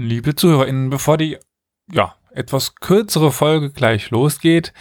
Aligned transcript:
Liebe 0.00 0.34
ZuhörerInnen, 0.34 0.88
bevor 0.88 1.18
die 1.18 1.38
ja, 1.92 2.14
etwas 2.32 2.76
kürzere 2.76 3.32
Folge 3.32 3.70
gleich 3.70 4.10
losgeht, 4.10 4.72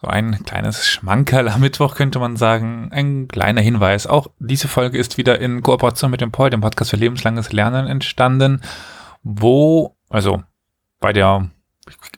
so 0.00 0.08
ein 0.08 0.44
kleines 0.44 0.86
Schmankerl 0.86 1.48
am 1.48 1.60
Mittwoch 1.60 1.96
könnte 1.96 2.18
man 2.18 2.36
sagen, 2.36 2.90
ein 2.92 3.26
kleiner 3.28 3.62
Hinweis. 3.62 4.06
Auch 4.06 4.28
diese 4.38 4.68
Folge 4.68 4.98
ist 4.98 5.18
wieder 5.18 5.40
in 5.40 5.62
Kooperation 5.62 6.10
mit 6.10 6.20
dem 6.20 6.30
POL, 6.30 6.50
dem 6.50 6.60
Podcast 6.60 6.90
für 6.90 6.96
lebenslanges 6.96 7.52
Lernen, 7.52 7.88
entstanden, 7.88 8.60
wo, 9.22 9.96
also 10.08 10.42
bei 11.00 11.12
der, 11.12 11.50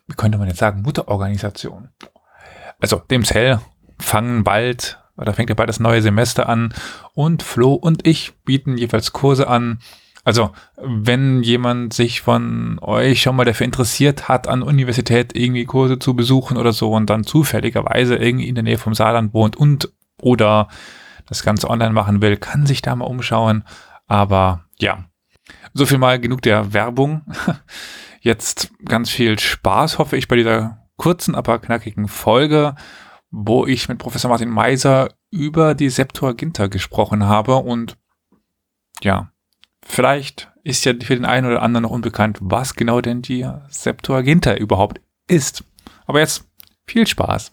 wie 0.07 0.15
könnte 0.15 0.39
man 0.39 0.49
jetzt 0.49 0.59
sagen, 0.59 0.83
Mutterorganisation. 0.83 1.89
Also 2.81 2.97
dem 2.97 3.25
Cell 3.25 3.61
fangen 3.99 4.45
bald, 4.45 5.01
oder 5.17 5.33
fängt 5.33 5.49
ja 5.49 5.55
bald 5.55 5.69
das 5.69 5.81
neue 5.81 6.03
Semester 6.03 6.49
an 6.49 6.75
und 7.15 7.43
Flo 7.43 7.73
und 7.75 8.07
ich 8.07 8.35
bieten 8.45 8.77
jeweils 8.77 9.13
Kurse 9.13 9.49
an, 9.49 9.79
also, 10.29 10.51
wenn 10.77 11.43
jemand 11.43 11.95
sich 11.95 12.21
von 12.21 12.79
euch 12.83 13.23
schon 13.23 13.35
mal 13.35 13.47
dafür 13.47 13.65
interessiert 13.65 14.29
hat, 14.29 14.47
an 14.47 14.63
Universität 14.63 15.35
irgendwie 15.35 15.65
Kurse 15.65 15.99
zu 15.99 16.13
besuchen 16.13 16.59
oder 16.59 16.75
so 16.75 16.93
und 16.93 17.09
dann 17.09 17.25
zufälligerweise 17.25 18.15
irgendwie 18.17 18.47
in 18.47 18.55
der 18.55 18.63
Nähe 18.63 18.77
vom 18.77 18.93
Saarland 18.93 19.33
wohnt 19.33 19.57
und 19.57 19.91
oder 20.21 20.69
das 21.25 21.43
Ganze 21.43 21.71
online 21.71 21.95
machen 21.95 22.21
will, 22.21 22.37
kann 22.37 22.67
sich 22.67 22.83
da 22.83 22.95
mal 22.95 23.07
umschauen. 23.07 23.65
Aber 24.07 24.67
ja, 24.79 25.07
so 25.73 25.87
viel 25.87 25.97
mal 25.97 26.21
genug 26.21 26.43
der 26.43 26.75
Werbung. 26.75 27.23
Jetzt 28.21 28.71
ganz 28.85 29.09
viel 29.09 29.39
Spaß, 29.39 29.97
hoffe 29.97 30.19
ich, 30.19 30.29
bei 30.29 30.37
dieser 30.37 30.87
kurzen, 30.99 31.37
aber 31.37 31.59
knackigen 31.59 32.07
Folge, 32.07 32.75
wo 33.31 33.65
ich 33.65 33.89
mit 33.89 33.97
Professor 33.97 34.29
Martin 34.29 34.51
Meiser 34.51 35.09
über 35.31 35.75
die 35.75 35.89
Septuaginta 35.89 36.67
gesprochen 36.67 37.25
habe 37.25 37.55
und 37.55 37.97
ja, 39.01 39.33
Vielleicht 39.89 40.53
ist 40.63 40.85
ja 40.85 40.93
für 41.01 41.17
den 41.17 41.25
einen 41.25 41.47
oder 41.47 41.63
anderen 41.63 41.83
noch 41.83 41.91
unbekannt, 41.91 42.39
was 42.41 42.75
genau 42.75 43.01
denn 43.01 43.23
die 43.23 43.49
Septuaginta 43.69 44.55
überhaupt 44.55 45.01
ist. 45.27 45.65
Aber 46.07 46.21
jetzt 46.21 46.45
viel 46.87 47.07
Spaß. 47.07 47.53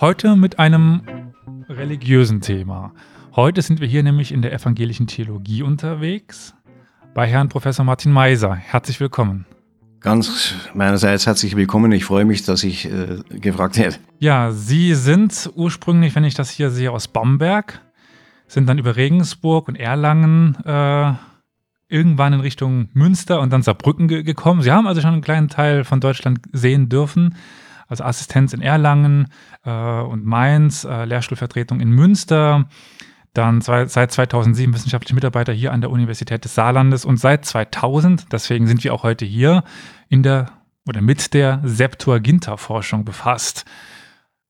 Heute 0.00 0.34
mit 0.34 0.58
einem 0.58 1.02
religiösen 1.68 2.40
Thema. 2.40 2.92
Heute 3.36 3.62
sind 3.62 3.80
wir 3.80 3.86
hier 3.86 4.02
nämlich 4.02 4.32
in 4.32 4.42
der 4.42 4.52
evangelischen 4.52 5.06
Theologie 5.06 5.62
unterwegs 5.62 6.52
bei 7.14 7.28
Herrn 7.28 7.48
Professor 7.48 7.84
Martin 7.84 8.10
Meiser. 8.10 8.56
Herzlich 8.56 8.98
willkommen. 8.98 9.46
Ganz 10.00 10.52
meinerseits 10.74 11.26
herzlich 11.26 11.54
willkommen. 11.54 11.92
Ich 11.92 12.04
freue 12.04 12.24
mich, 12.24 12.42
dass 12.42 12.64
ich 12.64 12.86
äh, 12.86 13.18
gefragt 13.38 13.78
werde. 13.78 13.96
Ja, 14.18 14.50
Sie 14.50 14.94
sind 14.94 15.50
ursprünglich, 15.54 16.16
wenn 16.16 16.24
ich 16.24 16.34
das 16.34 16.50
hier 16.50 16.70
sehe, 16.70 16.90
aus 16.90 17.06
Bamberg, 17.06 17.80
sind 18.48 18.68
dann 18.68 18.78
über 18.78 18.96
Regensburg 18.96 19.68
und 19.68 19.76
Erlangen 19.76 20.56
äh, 20.64 21.12
irgendwann 21.88 22.32
in 22.32 22.40
Richtung 22.40 22.88
Münster 22.94 23.40
und 23.40 23.52
dann 23.52 23.62
Saarbrücken 23.62 24.08
ge 24.08 24.24
gekommen. 24.24 24.60
Sie 24.60 24.72
haben 24.72 24.88
also 24.88 25.00
schon 25.00 25.12
einen 25.12 25.22
kleinen 25.22 25.48
Teil 25.48 25.84
von 25.84 26.00
Deutschland 26.00 26.40
sehen 26.52 26.88
dürfen 26.88 27.36
also 27.88 28.04
Assistenz 28.04 28.52
in 28.52 28.62
Erlangen 28.62 29.28
äh, 29.64 29.70
und 29.70 30.24
Mainz, 30.24 30.84
äh, 30.84 31.04
Lehrstuhlvertretung 31.04 31.80
in 31.80 31.90
Münster, 31.90 32.68
dann 33.32 33.60
zwei, 33.60 33.86
seit 33.86 34.12
2007 34.12 34.74
wissenschaftliche 34.74 35.14
Mitarbeiter 35.14 35.52
hier 35.52 35.72
an 35.72 35.80
der 35.80 35.90
Universität 35.90 36.44
des 36.44 36.54
Saarlandes 36.54 37.04
und 37.04 37.18
seit 37.18 37.44
2000, 37.44 38.32
deswegen 38.32 38.66
sind 38.66 38.84
wir 38.84 38.94
auch 38.94 39.02
heute 39.02 39.24
hier, 39.24 39.64
in 40.08 40.22
der 40.22 40.52
oder 40.86 41.00
mit 41.00 41.34
der 41.34 41.60
Septuaginta-Forschung 41.64 43.04
befasst. 43.04 43.64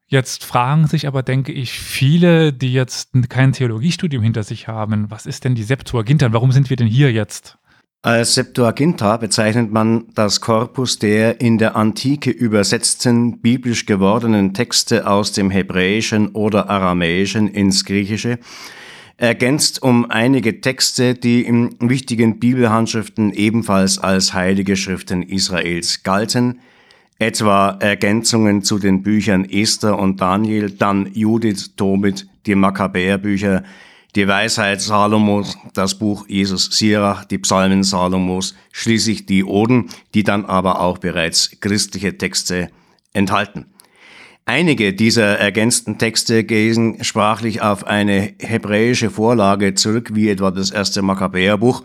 Jetzt 0.06 0.44
fragen 0.44 0.86
sich 0.86 1.06
aber, 1.06 1.22
denke 1.22 1.52
ich, 1.52 1.72
viele, 1.72 2.52
die 2.52 2.72
jetzt 2.72 3.12
kein 3.28 3.52
Theologiestudium 3.52 4.22
hinter 4.22 4.42
sich 4.42 4.68
haben, 4.68 5.10
was 5.10 5.26
ist 5.26 5.44
denn 5.44 5.54
die 5.54 5.62
Septuaginta? 5.62 6.32
Warum 6.32 6.52
sind 6.52 6.70
wir 6.70 6.76
denn 6.76 6.86
hier 6.86 7.12
jetzt? 7.12 7.56
Als 8.04 8.34
Septuaginta 8.34 9.16
bezeichnet 9.16 9.72
man 9.72 10.04
das 10.14 10.42
Korpus 10.42 10.98
der 10.98 11.40
in 11.40 11.56
der 11.56 11.74
Antike 11.74 12.28
übersetzten 12.30 13.38
biblisch 13.38 13.86
gewordenen 13.86 14.52
Texte 14.52 15.06
aus 15.06 15.32
dem 15.32 15.48
Hebräischen 15.48 16.28
oder 16.32 16.68
Aramäischen 16.68 17.48
ins 17.48 17.86
Griechische, 17.86 18.38
ergänzt 19.16 19.82
um 19.82 20.10
einige 20.10 20.60
Texte, 20.60 21.14
die 21.14 21.46
in 21.46 21.76
wichtigen 21.80 22.38
Bibelhandschriften 22.38 23.32
ebenfalls 23.32 23.98
als 23.98 24.34
heilige 24.34 24.76
Schriften 24.76 25.22
Israels 25.22 26.02
galten, 26.02 26.60
etwa 27.18 27.70
Ergänzungen 27.80 28.62
zu 28.62 28.78
den 28.78 29.02
Büchern 29.02 29.46
Esther 29.48 29.98
und 29.98 30.20
Daniel, 30.20 30.68
dann 30.68 31.08
Judith, 31.14 31.74
Tobit, 31.74 32.26
die 32.44 32.54
Makkabäerbücher, 32.54 33.62
die 34.14 34.28
Weisheit 34.28 34.80
Salomos, 34.80 35.58
das 35.74 35.98
Buch 35.98 36.26
Jesus 36.28 36.66
Sirach, 36.66 37.24
die 37.24 37.38
Psalmen 37.38 37.82
Salomos, 37.82 38.54
schließlich 38.72 39.26
die 39.26 39.44
Oden, 39.44 39.90
die 40.14 40.22
dann 40.22 40.44
aber 40.44 40.80
auch 40.80 40.98
bereits 40.98 41.58
christliche 41.60 42.16
Texte 42.16 42.70
enthalten. 43.12 43.66
Einige 44.46 44.92
dieser 44.92 45.38
ergänzten 45.38 45.98
Texte 45.98 46.44
gehen 46.44 47.02
sprachlich 47.02 47.62
auf 47.62 47.86
eine 47.86 48.34
hebräische 48.38 49.10
Vorlage 49.10 49.74
zurück, 49.74 50.10
wie 50.12 50.28
etwa 50.28 50.50
das 50.50 50.70
erste 50.70 51.00
Makkabäerbuch. 51.00 51.82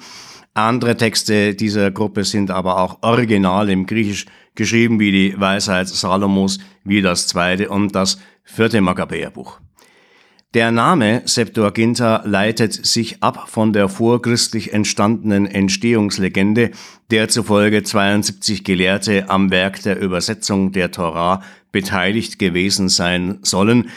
Andere 0.54 0.98
Texte 0.98 1.56
dieser 1.56 1.90
Gruppe 1.90 2.26
sind 2.26 2.52
aber 2.52 2.80
auch 2.80 3.00
original 3.02 3.70
im 3.70 3.86
Griechisch 3.86 4.26
geschrieben, 4.56 5.00
wie 5.00 5.12
die 5.12 5.40
Weisheit 5.40 5.88
Salomos, 5.88 6.60
wie 6.84 7.02
das 7.02 7.28
zweite 7.28 7.70
und 7.70 7.96
das 7.96 8.20
vierte 8.44 8.82
Makkabäerbuch. 8.82 9.62
Der 10.56 10.72
Name 10.72 11.22
Septuaginta 11.26 12.24
leitet 12.26 12.74
sich 12.74 13.22
ab 13.22 13.50
von 13.50 13.72
der 13.72 13.88
vorchristlich 13.88 14.74
entstandenen 14.74 15.46
Entstehungslegende, 15.46 16.72
der 17.12 17.30
zufolge 17.30 17.84
72 17.84 18.64
Gelehrte 18.64 19.30
am 19.30 19.52
Werk 19.52 19.84
der 19.84 20.00
Übersetzung 20.00 20.72
der 20.72 20.90
Torah 20.90 21.44
beteiligt 21.72 22.40
gewesen 22.40 22.90
sein 22.90 23.38
sollen. 23.44 23.92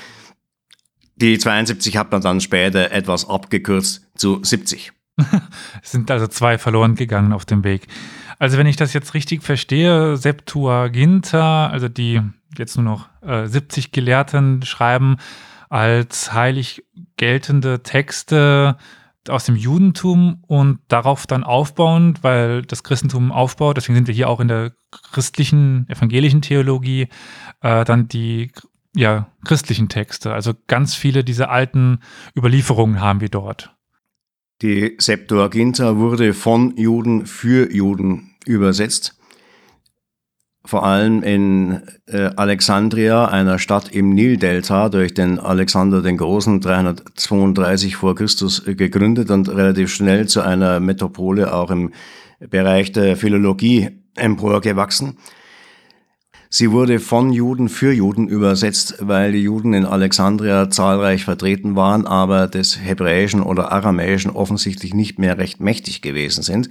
Die 1.16 1.38
72 1.38 1.96
hat 1.96 2.12
man 2.12 2.20
dann 2.20 2.42
später 2.42 2.92
etwas 2.92 3.26
abgekürzt 3.26 4.06
zu 4.14 4.44
70. 4.44 4.92
es 5.82 5.90
sind 5.90 6.10
also 6.10 6.26
zwei 6.26 6.58
verloren 6.58 6.96
gegangen 6.96 7.32
auf 7.32 7.46
dem 7.46 7.64
Weg. 7.64 7.86
Also 8.38 8.58
wenn 8.58 8.66
ich 8.66 8.76
das 8.76 8.92
jetzt 8.92 9.14
richtig 9.14 9.42
verstehe, 9.42 10.18
Septuaginta, 10.18 11.68
also 11.68 11.88
die 11.88 12.20
jetzt 12.58 12.76
nur 12.76 12.84
noch 12.84 13.08
äh, 13.22 13.46
70 13.46 13.90
Gelehrten 13.92 14.62
schreiben, 14.66 15.16
als 15.72 16.34
heilig 16.34 16.84
geltende 17.16 17.82
Texte 17.82 18.76
aus 19.26 19.44
dem 19.44 19.56
Judentum 19.56 20.44
und 20.46 20.80
darauf 20.88 21.26
dann 21.26 21.44
aufbauend, 21.44 22.22
weil 22.22 22.60
das 22.60 22.82
Christentum 22.82 23.32
aufbaut, 23.32 23.78
deswegen 23.78 23.94
sind 23.94 24.06
wir 24.06 24.14
hier 24.14 24.28
auch 24.28 24.40
in 24.40 24.48
der 24.48 24.72
christlichen, 25.12 25.88
evangelischen 25.88 26.42
Theologie, 26.42 27.08
äh, 27.62 27.86
dann 27.86 28.06
die 28.06 28.52
ja, 28.94 29.32
christlichen 29.46 29.88
Texte. 29.88 30.34
Also 30.34 30.52
ganz 30.66 30.94
viele 30.94 31.24
dieser 31.24 31.50
alten 31.50 32.00
Überlieferungen 32.36 33.00
haben 33.00 33.22
wir 33.22 33.30
dort. 33.30 33.74
Die 34.60 34.96
Septuaginta 34.98 35.96
wurde 35.96 36.34
von 36.34 36.76
Juden 36.76 37.24
für 37.24 37.72
Juden 37.72 38.34
übersetzt 38.44 39.18
vor 40.64 40.84
allem 40.84 41.22
in 41.22 41.82
äh, 42.06 42.30
Alexandria, 42.36 43.26
einer 43.26 43.58
Stadt 43.58 43.90
im 43.90 44.10
Nildelta, 44.10 44.88
durch 44.88 45.12
den 45.12 45.38
Alexander 45.40 46.02
den 46.02 46.16
Großen 46.16 46.60
332 46.60 47.96
vor 47.96 48.14
Christus 48.14 48.66
äh, 48.66 48.74
gegründet 48.74 49.30
und 49.30 49.48
relativ 49.48 49.92
schnell 49.92 50.28
zu 50.28 50.40
einer 50.40 50.78
Metropole 50.78 51.52
auch 51.52 51.70
im 51.70 51.92
Bereich 52.38 52.92
der 52.92 53.16
Philologie 53.16 53.90
emporgewachsen. 54.14 55.16
Sie 56.54 56.70
wurde 56.70 57.00
von 57.00 57.32
Juden 57.32 57.70
für 57.70 57.94
Juden 57.94 58.28
übersetzt, 58.28 58.96
weil 59.00 59.32
die 59.32 59.40
Juden 59.40 59.72
in 59.72 59.86
Alexandria 59.86 60.68
zahlreich 60.68 61.24
vertreten 61.24 61.76
waren, 61.76 62.06
aber 62.06 62.46
des 62.46 62.78
Hebräischen 62.78 63.42
oder 63.42 63.72
Aramäischen 63.72 64.30
offensichtlich 64.30 64.92
nicht 64.92 65.18
mehr 65.18 65.38
recht 65.38 65.60
mächtig 65.60 66.02
gewesen 66.02 66.42
sind. 66.42 66.68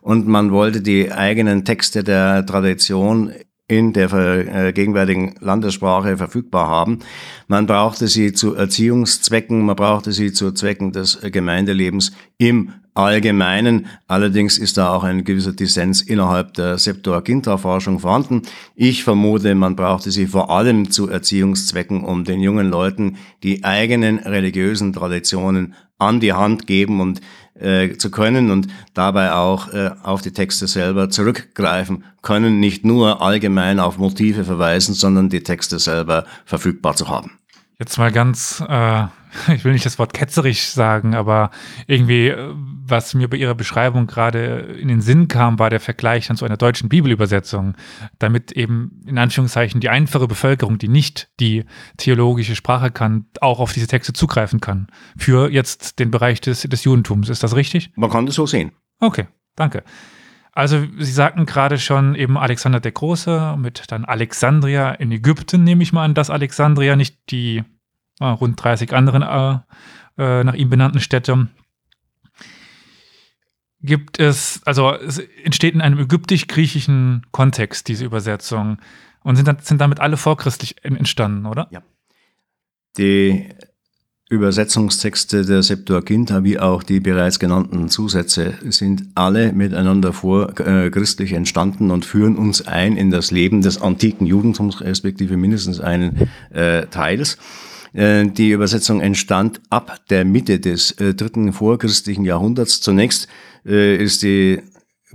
Und 0.00 0.26
man 0.26 0.50
wollte 0.50 0.80
die 0.80 1.12
eigenen 1.12 1.66
Texte 1.66 2.02
der 2.02 2.46
Tradition 2.46 3.32
in 3.68 3.92
der 3.92 4.10
äh, 4.14 4.72
gegenwärtigen 4.72 5.34
Landessprache 5.40 6.16
verfügbar 6.16 6.66
haben. 6.66 7.00
Man 7.48 7.66
brauchte 7.66 8.08
sie 8.08 8.32
zu 8.32 8.54
Erziehungszwecken, 8.54 9.60
man 9.60 9.76
brauchte 9.76 10.12
sie 10.12 10.32
zu 10.32 10.52
Zwecken 10.52 10.92
des 10.92 11.20
Gemeindelebens 11.20 12.12
im 12.38 12.72
Allgemeinen. 12.98 13.86
Allerdings 14.08 14.58
ist 14.58 14.76
da 14.76 14.92
auch 14.92 15.04
ein 15.04 15.22
gewisser 15.22 15.52
Dissens 15.52 16.02
innerhalb 16.02 16.54
der 16.54 16.78
Septuaginta-Forschung 16.78 18.00
vorhanden. 18.00 18.42
Ich 18.74 19.04
vermute, 19.04 19.54
man 19.54 19.76
brauchte 19.76 20.10
sie 20.10 20.26
vor 20.26 20.50
allem 20.50 20.90
zu 20.90 21.08
Erziehungszwecken, 21.08 22.02
um 22.02 22.24
den 22.24 22.40
jungen 22.40 22.68
Leuten 22.68 23.16
die 23.44 23.62
eigenen 23.62 24.18
religiösen 24.18 24.92
Traditionen 24.92 25.74
an 25.98 26.18
die 26.18 26.32
Hand 26.32 26.66
geben 26.66 27.00
und 27.00 27.20
äh, 27.54 27.96
zu 27.96 28.10
können 28.10 28.50
und 28.50 28.66
dabei 28.94 29.32
auch 29.32 29.72
äh, 29.72 29.90
auf 30.02 30.22
die 30.22 30.32
Texte 30.32 30.66
selber 30.66 31.08
zurückgreifen 31.08 32.04
können, 32.22 32.58
nicht 32.58 32.84
nur 32.84 33.22
allgemein 33.22 33.78
auf 33.78 33.98
Motive 33.98 34.44
verweisen, 34.44 34.94
sondern 34.94 35.28
die 35.28 35.42
Texte 35.42 35.78
selber 35.78 36.24
verfügbar 36.44 36.96
zu 36.96 37.08
haben. 37.08 37.38
Jetzt 37.80 37.96
mal 37.96 38.10
ganz, 38.10 38.62
äh, 38.68 39.04
ich 39.54 39.64
will 39.64 39.72
nicht 39.72 39.86
das 39.86 40.00
Wort 40.00 40.12
ketzerisch 40.12 40.66
sagen, 40.66 41.14
aber 41.14 41.50
irgendwie, 41.86 42.28
äh, 42.28 42.52
was 42.56 43.14
mir 43.14 43.28
bei 43.28 43.36
Ihrer 43.36 43.54
Beschreibung 43.54 44.08
gerade 44.08 44.76
in 44.80 44.88
den 44.88 45.00
Sinn 45.00 45.28
kam, 45.28 45.60
war 45.60 45.70
der 45.70 45.78
Vergleich 45.78 46.26
dann 46.26 46.36
zu 46.36 46.44
einer 46.44 46.56
deutschen 46.56 46.88
Bibelübersetzung, 46.88 47.74
damit 48.18 48.50
eben 48.50 49.02
in 49.06 49.16
Anführungszeichen 49.16 49.80
die 49.80 49.90
einfache 49.90 50.26
Bevölkerung, 50.26 50.78
die 50.78 50.88
nicht 50.88 51.28
die 51.38 51.64
theologische 51.98 52.56
Sprache 52.56 52.90
kann, 52.90 53.26
auch 53.40 53.60
auf 53.60 53.72
diese 53.72 53.86
Texte 53.86 54.12
zugreifen 54.12 54.60
kann. 54.60 54.88
Für 55.16 55.48
jetzt 55.48 56.00
den 56.00 56.10
Bereich 56.10 56.40
des, 56.40 56.62
des 56.62 56.82
Judentums. 56.82 57.28
Ist 57.28 57.44
das 57.44 57.54
richtig? 57.54 57.92
Man 57.94 58.10
kann 58.10 58.26
das 58.26 58.34
so 58.34 58.46
sehen. 58.46 58.72
Okay, 58.98 59.28
danke. 59.54 59.84
Also 60.58 60.84
Sie 60.98 61.12
sagten 61.12 61.46
gerade 61.46 61.78
schon 61.78 62.16
eben 62.16 62.36
Alexander 62.36 62.80
der 62.80 62.90
Große 62.90 63.54
mit 63.56 63.84
dann 63.92 64.04
Alexandria 64.04 64.90
in 64.90 65.12
Ägypten, 65.12 65.62
nehme 65.62 65.84
ich 65.84 65.92
mal 65.92 66.04
an, 66.04 66.14
dass 66.14 66.30
Alexandria 66.30 66.96
nicht 66.96 67.16
die 67.30 67.62
äh, 68.18 68.24
rund 68.24 68.60
30 68.60 68.92
anderen 68.92 69.22
äh, 69.22 69.60
äh, 70.20 70.42
nach 70.42 70.54
ihm 70.54 70.68
benannten 70.68 70.98
Städte. 70.98 71.46
Gibt 73.82 74.18
es, 74.18 74.60
also 74.64 74.94
es 74.94 75.18
entsteht 75.44 75.74
in 75.74 75.80
einem 75.80 76.00
ägyptisch-griechischen 76.00 77.24
Kontext 77.30 77.86
diese 77.86 78.04
Übersetzung 78.04 78.78
und 79.22 79.36
sind, 79.36 79.64
sind 79.64 79.80
damit 79.80 80.00
alle 80.00 80.16
vorchristlich 80.16 80.82
entstanden, 80.82 81.46
oder? 81.46 81.68
Ja. 81.70 81.84
Die 82.96 83.48
Übersetzungstexte 84.30 85.46
der 85.46 85.62
Septuaginta 85.62 86.44
wie 86.44 86.58
auch 86.58 86.82
die 86.82 87.00
bereits 87.00 87.38
genannten 87.38 87.88
Zusätze 87.88 88.54
sind 88.68 89.04
alle 89.14 89.54
miteinander 89.54 90.12
vorchristlich 90.12 91.32
äh, 91.32 91.36
entstanden 91.36 91.90
und 91.90 92.04
führen 92.04 92.36
uns 92.36 92.66
ein 92.66 92.98
in 92.98 93.10
das 93.10 93.30
Leben 93.30 93.62
des 93.62 93.80
antiken 93.80 94.26
Judentums, 94.26 94.82
respektive 94.82 95.38
mindestens 95.38 95.80
einen 95.80 96.28
äh, 96.50 96.86
Teils. 96.88 97.38
Äh, 97.94 98.26
die 98.26 98.50
Übersetzung 98.50 99.00
entstand 99.00 99.62
ab 99.70 99.98
der 100.10 100.26
Mitte 100.26 100.60
des 100.60 100.90
äh, 100.92 101.14
dritten 101.14 101.54
vorchristlichen 101.54 102.26
Jahrhunderts. 102.26 102.82
Zunächst 102.82 103.28
äh, 103.64 103.96
ist 103.96 104.22
die 104.22 104.60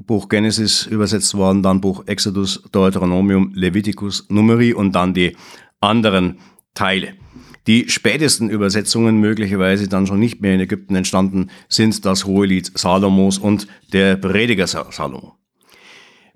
Buch 0.07 0.27
Genesis 0.27 0.87
übersetzt 0.87 1.35
worden, 1.35 1.61
dann 1.61 1.81
Buch 1.81 2.07
Exodus, 2.07 2.63
Deuteronomium, 2.71 3.51
Leviticus, 3.53 4.25
Numeri 4.29 4.73
und 4.73 4.93
dann 4.93 5.13
die 5.13 5.37
anderen 5.81 6.39
Teile. 6.73 7.13
Die 7.65 7.89
spätesten 7.89 8.49
Übersetzungen, 8.49 9.17
möglicherweise 9.17 9.87
dann 9.87 10.05
schon 10.05 10.19
nicht 10.19 10.41
mehr 10.41 10.53
in 10.53 10.59
Ägypten 10.59 10.95
entstanden, 10.95 11.49
sind 11.69 12.05
das 12.05 12.25
Hohelied 12.25 12.77
Salomos 12.77 13.37
und 13.37 13.67
der 13.93 14.17
Prediger 14.17 14.67
Salomo. 14.67 15.37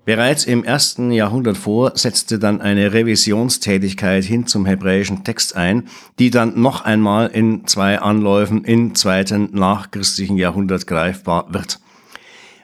Bereits 0.08 0.46
im 0.46 0.64
ersten 0.64 1.12
Jahrhundert 1.12 1.58
vor 1.58 1.92
setzte 1.94 2.38
dann 2.38 2.62
eine 2.62 2.94
Revisionstätigkeit 2.94 4.24
hin 4.24 4.46
zum 4.46 4.64
hebräischen 4.64 5.22
Text 5.22 5.54
ein, 5.54 5.86
die 6.18 6.30
dann 6.30 6.58
noch 6.58 6.80
einmal 6.80 7.26
in 7.26 7.66
zwei 7.66 7.98
Anläufen 7.98 8.64
im 8.64 8.94
zweiten 8.94 9.50
nachchristlichen 9.52 10.38
Jahrhundert 10.38 10.86
greifbar 10.86 11.52
wird. 11.52 11.78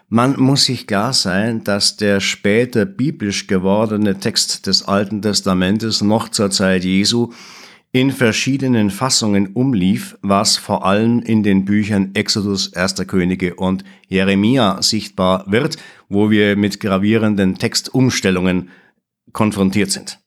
Man 0.09 0.41
muss 0.41 0.65
sich 0.65 0.87
klar 0.87 1.13
sein, 1.13 1.65
dass 1.65 1.99
der 1.99 2.21
später 2.21 2.87
biblisch 2.87 3.47
gewordene 3.47 4.19
Text 4.19 4.67
des 4.67 4.89
Alten 4.89 5.21
Testamentes 5.21 6.01
noch 6.01 6.31
zur 6.31 6.51
Zeit 6.51 6.83
Jesu 6.83 7.31
in 7.95 8.11
verschiedenen 8.11 8.91
Fassungen 8.91 9.53
umlief, 9.53 10.19
was 10.21 10.57
vor 10.57 10.85
allem 10.85 11.21
in 11.21 11.45
den 11.45 11.65
Büchern 11.65 12.11
Exodus, 12.15 12.67
Erster 12.67 13.05
Könige 13.05 13.55
und 13.55 13.85
Jeremia 14.09 14.83
sichtbar 14.83 15.45
wird, 15.47 15.77
wo 16.09 16.29
wir 16.29 16.57
mit 16.57 16.81
gravierenden 16.81 17.55
Textumstellungen 17.55 18.71
konfrontiert 19.33 19.93
sind. 19.93 20.19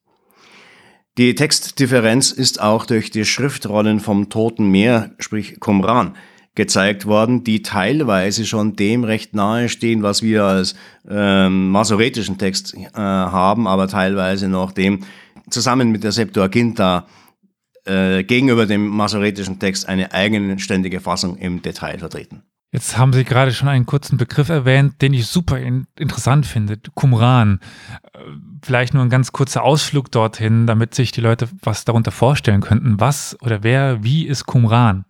Die 1.18 1.36
Textdifferenz 1.36 2.32
ist 2.32 2.62
auch 2.62 2.86
durch 2.86 3.12
die 3.12 3.26
Schriftrollen 3.26 4.00
vom 4.00 4.30
Toten 4.30 4.70
Meer, 4.72 5.12
sprich 5.20 5.60
Qumran, 5.60 6.16
gezeigt 6.56 7.06
worden, 7.06 7.44
die 7.44 7.64
teilweise 7.64 8.46
schon 8.46 8.78
dem 8.78 9.04
recht 9.04 9.36
nahe 9.36 9.68
stehen, 9.68 10.04
was 10.04 10.22
wir 10.22 10.46
als 10.46 10.74
ähm, 11.10 11.70
masoretischen 11.72 12.38
Text 12.38 12.76
äh, 12.76 12.88
haben, 12.96 13.68
aber 13.68 13.90
teilweise 13.90 14.48
noch 14.48 14.72
dem 14.72 15.02
zusammen 15.50 15.92
mit 15.92 16.06
der 16.06 16.14
Septuaginta 16.14 17.08
äh, 17.88 18.24
gegenüber 18.24 18.66
dem 18.66 18.88
masoretischen 18.88 19.60
Text 19.60 19.88
eine 19.88 20.14
eigenständige 20.14 21.00
Fassung 21.00 21.38
im 21.38 21.62
Detail 21.62 21.98
vertreten. 22.00 22.44
Jetzt 22.74 22.98
haben 22.98 23.14
Sie 23.14 23.24
gerade 23.24 23.54
schon 23.54 23.70
einen 23.70 23.86
kurzen 23.86 24.18
Begriff 24.18 24.50
erwähnt, 24.50 25.02
den 25.02 25.14
ich 25.14 25.28
super 25.28 25.58
in, 25.58 25.88
interessant 25.98 26.46
finde, 26.46 26.78
Qumran. 26.96 27.60
Äh, 28.14 28.20
vielleicht 28.64 28.94
nur 28.94 29.04
ein 29.04 29.10
ganz 29.10 29.32
kurzer 29.32 29.64
Ausflug 29.64 30.12
dorthin, 30.12 30.68
damit 30.68 30.94
sich 30.94 31.12
die 31.12 31.22
Leute 31.22 31.48
was 31.62 31.86
darunter 31.86 32.12
vorstellen 32.12 32.62
könnten. 32.62 33.00
Was 33.00 33.38
oder 33.42 33.64
wer, 33.64 34.04
wie 34.04 34.28
ist 34.28 34.46
Qumran? 34.46 35.06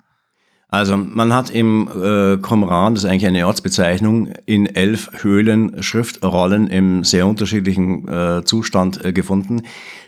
Also 0.70 0.98
man 0.98 1.34
hat 1.34 1.50
im 1.50 1.88
äh, 1.88 2.38
Qumran, 2.38 2.94
das 2.94 3.06
ist 3.06 3.10
eigentlich 3.10 3.28
eine 3.28 3.48
Ortsbezeichnung, 3.48 4.34
in 4.46 4.66
elf 4.66 5.10
Höhlen 5.24 5.82
Schriftrollen 5.82 6.68
im 6.68 7.06
sehr 7.06 7.26
unterschiedlichen 7.26 8.06
äh, 8.08 8.44
Zustand 8.44 9.04
äh, 9.06 9.14
gefunden, 9.14 9.62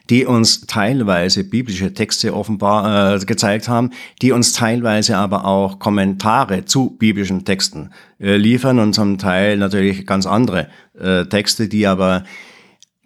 die 0.10 0.26
uns 0.26 0.62
teilweise 0.68 1.46
biblische 1.46 1.94
Texte 1.94 2.36
offenbar 2.36 3.16
äh, 3.16 3.20
gezeigt 3.20 3.70
haben, 3.70 3.92
die 4.22 4.34
uns 4.34 4.52
teilweise 4.52 5.16
aber 5.16 5.46
auch 5.46 5.80
Kommentare 5.80 6.66
zu 6.66 6.90
biblischen 6.90 7.46
Texten 7.46 7.92
äh, 8.20 8.36
liefern 8.36 8.80
und 8.80 8.92
zum 8.92 9.18
Teil 9.18 9.56
natürlich 9.56 10.06
ganz 10.06 10.26
andere 10.26 10.68
äh, 11.00 11.24
Texte, 11.26 11.70
die 11.70 11.88
aber 11.88 12.26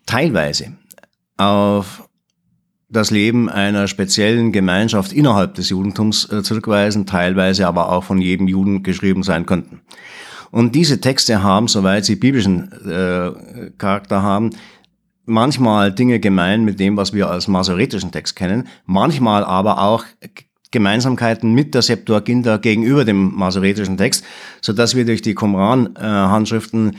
teilweise 0.07 0.73
auf 1.38 2.09
das 2.94 3.12
Leben 3.12 3.50
einer 3.50 3.88
speziellen 3.88 4.51
Gemeinschaft 4.51 5.12
innerhalb 5.12 5.56
des 5.56 5.69
Judentums 5.69 6.31
äh, 6.31 6.44
zurückweisen, 6.44 7.06
teilweise 7.06 7.68
aber 7.68 7.92
auch 7.92 8.04
von 8.04 8.22
jedem 8.22 8.48
Juden 8.48 8.84
geschrieben 8.84 9.24
sein 9.24 9.45
könnten. 9.45 9.81
Und 10.51 10.75
diese 10.75 11.01
Texte 11.01 11.42
haben, 11.42 11.68
soweit 11.68 12.06
sie 12.06 12.16
biblischen 12.16 12.72
äh, 12.88 13.72
Charakter 13.78 14.22
haben, 14.22 14.51
manchmal 15.25 15.92
Dinge 15.92 16.19
gemein 16.19 16.63
mit 16.63 16.80
dem, 16.80 16.95
was 16.95 17.13
wir 17.13 17.30
als 17.30 17.48
masoretischen 17.48 18.12
Text 18.12 18.36
kennen, 18.36 18.67
manchmal 18.86 19.44
aber 19.44 19.82
auch 19.82 20.06
Gemeinsamkeiten 20.70 21.53
mit 21.53 21.74
der 21.74 21.82
Septuaginta 21.82 22.58
gegenüber 22.58 23.06
dem 23.06 23.34
masoretischen 23.36 23.98
Text, 23.98 24.25
so 24.62 24.74
dass 24.74 24.96
wir 24.96 25.06
durch 25.06 25.22
die 25.22 25.36
Qumran-Handschriften 25.36 26.98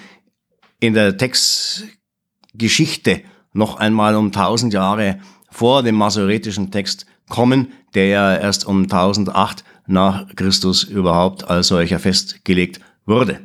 in 0.80 0.94
der 0.94 1.16
Textgeschichte 1.16 3.20
noch 3.52 3.76
einmal 3.76 4.16
um 4.16 4.32
tausend 4.32 4.72
Jahre 4.72 5.18
vor 5.54 5.84
dem 5.84 5.94
masoretischen 5.94 6.72
Text 6.72 7.06
kommen, 7.28 7.68
der 7.94 8.08
ja 8.08 8.36
erst 8.36 8.66
um 8.66 8.82
1008 8.82 9.62
nach 9.86 10.26
Christus 10.34 10.82
überhaupt 10.82 11.48
als 11.48 11.68
solcher 11.68 12.00
festgelegt 12.00 12.80
wurde. 13.06 13.38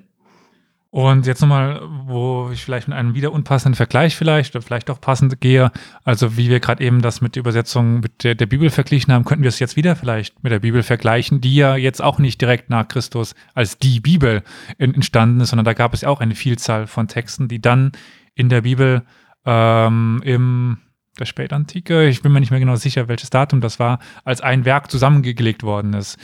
Und 0.90 1.28
jetzt 1.28 1.42
nochmal, 1.42 1.82
wo 2.08 2.50
ich 2.52 2.66
vielleicht 2.66 2.88
mit 2.88 2.98
einem 2.98 3.14
wieder 3.14 3.32
unpassenden 3.32 3.76
Vergleich 3.76 4.16
vielleicht 4.16 4.56
oder 4.56 4.64
vielleicht 4.64 4.90
auch 4.90 5.00
passend 5.00 5.40
gehe, 5.40 5.72
also 6.04 6.36
wie 6.36 6.50
wir 6.50 6.60
gerade 6.60 6.84
eben 6.84 7.04
das 7.04 7.22
mit 7.22 7.36
der 7.36 7.42
Übersetzung 7.42 8.00
mit 8.00 8.24
der, 8.24 8.34
der, 8.34 8.48
Bibel 8.48 8.72
verglichen 8.72 9.14
haben, 9.14 9.24
könnten 9.24 9.44
wir 9.44 9.50
es 9.50 9.60
jetzt 9.60 9.76
wieder 9.76 9.96
vielleicht 9.96 10.42
mit 10.42 10.52
der 10.52 10.62
Bibel 10.62 10.82
vergleichen, 10.82 11.42
die 11.42 11.54
ja 11.54 11.76
jetzt 11.76 12.02
auch 12.02 12.18
nicht 12.18 12.42
direkt 12.42 12.72
nach 12.72 12.88
Christus 12.88 13.36
als 13.54 13.78
die 13.78 14.00
Bibel 14.00 14.42
entstanden 14.80 15.42
ist, 15.42 15.50
sondern 15.50 15.66
da 15.66 15.74
gab 15.74 15.94
es 15.94 16.02
ja 16.02 16.10
auch 16.10 16.22
eine 16.22 16.34
Vielzahl 16.34 16.88
von 16.88 17.08
Texten, 17.08 17.48
die 17.48 17.62
dann 17.62 17.92
in 18.34 18.50
der 18.50 18.62
Bibel 18.62 19.04
ähm, 19.46 20.22
im 20.26 20.80
der 21.20 21.26
Spätantike, 21.26 22.08
ich 22.08 22.22
bin 22.22 22.32
mir 22.32 22.40
nicht 22.40 22.52
mehr 22.52 22.60
genau 22.60 22.76
sicher, 22.76 23.08
welches 23.08 23.30
Datum 23.30 23.62
das 23.62 23.80
war, 23.80 24.00
als 24.24 24.42
ein 24.42 24.66
Werk 24.66 24.90
zusammengelegt 24.90 25.64
worden 25.64 25.94
ist. 25.94 26.18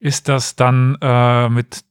Ist 0.00 0.28
das 0.28 0.56
dann 0.56 0.96
äh, 1.00 1.48
mit 1.48 1.84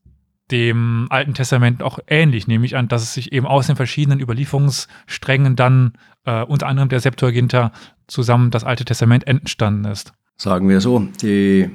dem 0.51 1.07
Alten 1.09 1.33
Testament 1.33 1.81
auch 1.81 1.99
ähnlich, 2.07 2.47
nehme 2.47 2.65
ich 2.65 2.75
an, 2.75 2.87
dass 2.87 3.01
es 3.01 3.13
sich 3.13 3.31
eben 3.31 3.47
aus 3.47 3.67
den 3.67 3.75
verschiedenen 3.75 4.19
Überlieferungssträngen 4.19 5.55
dann 5.55 5.93
äh, 6.25 6.43
unter 6.43 6.67
anderem 6.67 6.89
der 6.89 6.99
Septuaginta 6.99 7.71
zusammen 8.07 8.51
das 8.51 8.63
Alte 8.63 8.85
Testament 8.85 9.25
entstanden 9.25 9.85
ist. 9.85 10.13
Sagen 10.35 10.69
wir 10.69 10.81
so, 10.81 11.07
die 11.21 11.69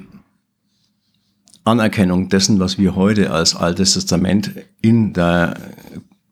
Anerkennung 1.63 2.29
dessen, 2.29 2.59
was 2.59 2.77
wir 2.77 2.95
heute 2.95 3.31
als 3.31 3.55
Altes 3.55 3.93
Testament 3.93 4.51
in 4.81 5.13
der 5.13 5.55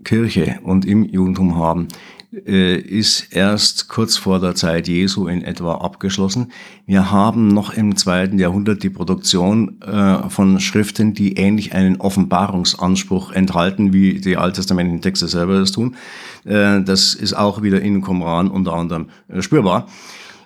Kirche 0.04 0.60
und 0.64 0.86
im 0.86 1.04
Judentum 1.04 1.58
haben, 1.58 1.88
ist 2.32 3.34
erst 3.34 3.88
kurz 3.88 4.18
vor 4.18 4.40
der 4.40 4.54
Zeit 4.54 4.90
Jesu 4.90 5.28
in 5.28 5.44
etwa 5.44 5.76
abgeschlossen. 5.76 6.52
Wir 6.86 7.10
haben 7.10 7.48
noch 7.48 7.74
im 7.74 7.96
zweiten 7.96 8.38
Jahrhundert 8.38 8.84
die 8.84 8.90
Produktion 8.90 9.82
äh, 9.82 10.30
von 10.30 10.60
Schriften, 10.60 11.14
die 11.14 11.38
ähnlich 11.38 11.74
einen 11.74 12.02
Offenbarungsanspruch 12.02 13.32
enthalten, 13.32 13.94
wie 13.94 14.20
die 14.20 14.36
alttestamentlichen 14.36 15.02
Texte 15.02 15.30
selber 15.30 15.60
das 15.60 15.72
tun. 15.72 15.96
Äh, 16.44 16.82
das 16.82 17.14
ist 17.14 17.34
auch 17.34 17.62
wieder 17.62 17.82
in 17.82 18.02
Qumran 18.02 18.50
unter 18.50 18.74
anderem 18.74 19.08
spürbar. 19.40 19.88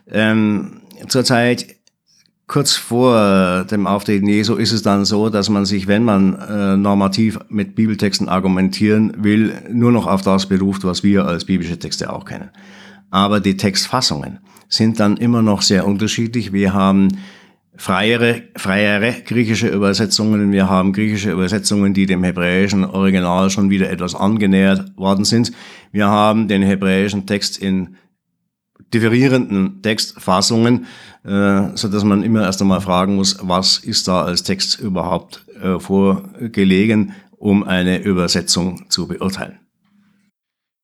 Ähm, 0.08 0.82
zur 1.08 1.24
Zeit 1.24 1.81
kurz 2.52 2.76
vor 2.76 3.64
dem 3.72 3.88
Auftreten 3.88 4.28
Jesu 4.28 4.56
ist 4.56 4.74
es 4.74 4.82
dann 4.82 5.06
so, 5.06 5.30
dass 5.30 5.48
man 5.48 5.66
sich, 5.66 5.88
wenn 5.88 6.04
man 6.04 6.38
äh, 6.38 6.76
normativ 6.76 7.40
mit 7.48 7.76
Bibeltexten 7.76 8.28
argumentieren 8.28 9.14
will, 9.18 9.54
nur 9.72 9.94
noch 9.94 10.06
auf 10.06 10.22
das 10.22 10.48
beruft, 10.48 10.84
was 10.84 11.02
wir 11.02 11.26
als 11.26 11.46
biblische 11.46 11.80
Texte 11.80 12.12
auch 12.12 12.26
kennen. 12.26 12.50
Aber 13.10 13.40
die 13.40 13.56
Textfassungen 13.56 14.40
sind 14.68 15.00
dann 15.00 15.16
immer 15.16 15.42
noch 15.42 15.62
sehr 15.62 15.88
unterschiedlich. 15.88 16.52
Wir 16.52 16.74
haben 16.74 17.20
freiere, 17.78 18.42
freiere 18.58 19.14
griechische 19.26 19.70
Übersetzungen, 19.70 20.52
wir 20.52 20.70
haben 20.70 20.92
griechische 20.92 21.32
Übersetzungen, 21.32 21.94
die 21.94 22.06
dem 22.06 22.22
hebräischen 22.26 22.84
Original 22.84 23.50
schon 23.50 23.70
wieder 23.70 23.90
etwas 23.90 24.14
angenähert 24.14 24.92
worden 24.98 25.24
sind. 25.24 25.54
Wir 25.94 26.08
haben 26.08 26.50
den 26.50 26.64
hebräischen 26.64 27.26
Text 27.26 27.58
in 27.58 27.96
differierenden 28.94 29.82
Textfassungen, 29.82 30.86
äh, 31.24 31.70
so 31.76 31.88
dass 31.88 32.04
man 32.04 32.24
immer 32.24 32.44
erst 32.44 32.62
einmal 32.62 32.82
fragen 32.82 33.16
muss, 33.16 33.38
was 33.42 33.78
ist 33.78 34.08
da 34.08 34.24
als 34.24 34.44
Text 34.44 34.80
überhaupt 34.80 35.46
äh, 35.62 35.80
vorgelegen, 35.80 37.14
um 37.38 37.64
eine 37.64 38.00
Übersetzung 38.00 38.90
zu 38.90 39.08
beurteilen. 39.08 39.60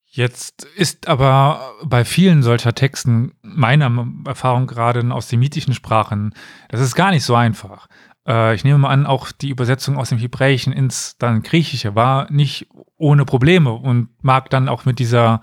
Jetzt 0.09 0.63
ist 0.75 1.07
aber 1.07 1.73
bei 1.83 2.03
vielen 2.03 2.41
solcher 2.41 2.73
Texten, 2.73 3.33
meiner 3.43 4.07
Erfahrung 4.25 4.65
gerade 4.65 5.13
aus 5.13 5.27
den 5.27 5.39
mythischen 5.39 5.75
Sprachen, 5.75 6.33
das 6.69 6.81
ist 6.81 6.95
gar 6.95 7.11
nicht 7.11 7.23
so 7.23 7.35
einfach. 7.35 7.87
Äh, 8.27 8.55
ich 8.55 8.63
nehme 8.63 8.79
mal 8.79 8.89
an, 8.89 9.05
auch 9.05 9.31
die 9.31 9.49
Übersetzung 9.49 9.97
aus 9.97 10.09
dem 10.09 10.17
Hebräischen 10.17 10.73
ins 10.73 11.17
dann 11.17 11.43
Griechische 11.43 11.93
war 11.93 12.31
nicht 12.31 12.67
ohne 12.97 13.25
Probleme 13.25 13.71
und 13.71 14.09
mag 14.21 14.49
dann 14.49 14.69
auch 14.69 14.85
mit 14.85 14.99
dieser 14.99 15.41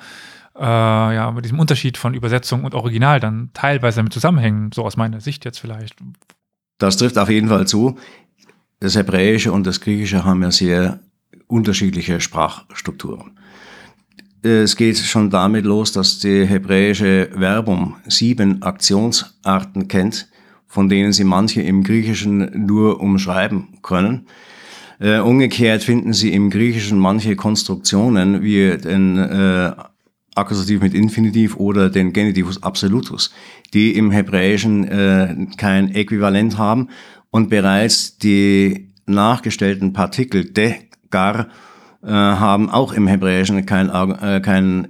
äh, 0.57 0.61
ja, 0.61 1.31
mit 1.33 1.45
diesem 1.45 1.59
Unterschied 1.59 1.99
von 1.99 2.15
Übersetzung 2.15 2.65
und 2.65 2.75
Original 2.75 3.21
dann 3.21 3.51
teilweise 3.55 3.97
damit 3.97 4.13
zusammenhängen, 4.13 4.71
so 4.73 4.85
aus 4.85 4.97
meiner 4.97 5.21
Sicht 5.21 5.45
jetzt 5.45 5.59
vielleicht. 5.59 5.97
Das 6.79 6.97
trifft 6.97 7.19
auf 7.19 7.29
jeden 7.29 7.49
Fall 7.49 7.67
zu. 7.67 7.99
Das 8.81 8.97
Hebräische 8.97 9.53
und 9.53 9.67
das 9.67 9.81
Griechische 9.81 10.25
haben 10.25 10.43
ja 10.43 10.51
sehr 10.51 11.01
unterschiedliche 11.47 12.21
Sprachstrukturen. 12.21 13.39
Es 14.43 14.77
geht 14.77 14.99
schon 14.99 15.31
damit 15.31 15.65
los, 15.65 15.93
dass 15.93 16.19
die 16.19 16.45
hebräische 16.45 17.31
Werbung 17.35 17.97
sieben 18.07 18.63
Aktionsarten 18.63 19.89
kennt, 19.89 20.29
von 20.67 20.89
denen 20.89 21.13
sie 21.13 21.25
manche 21.25 21.63
im 21.63 21.83
Griechischen 21.83 22.67
nur 22.67 23.01
umschreiben 23.01 23.79
können. 23.81 24.27
Äh, 25.01 25.19
umgekehrt 25.19 25.83
finden 25.83 26.13
sie 26.13 26.33
im 26.33 26.51
Griechischen 26.51 26.99
manche 26.99 27.37
Konstruktionen 27.37 28.43
wie 28.43 28.77
den 28.77 29.19
äh, 29.19 29.73
Akkusativ 30.35 30.81
mit 30.81 30.95
Infinitiv 30.95 31.57
oder 31.57 31.91
den 31.91 32.13
Genitivus 32.13 32.63
Absolutus, 32.63 33.33
die 33.73 33.97
im 33.97 34.11
Hebräischen 34.11 34.85
äh, 34.89 35.47
kein 35.57 35.95
Äquivalent 35.95 36.59
haben 36.59 36.89
und 37.31 37.51
bereits 37.51 38.19
die 38.19 38.93
nachgestellten 39.07 39.93
Partikel 39.93 40.45
de, 40.45 40.75
gar 41.11 41.49
äh, 42.03 42.09
haben 42.09 42.71
auch 42.71 42.93
im 42.93 43.07
Hebräischen 43.07 43.65
kein, 43.67 43.89
äh, 43.89 44.41
kein 44.41 44.89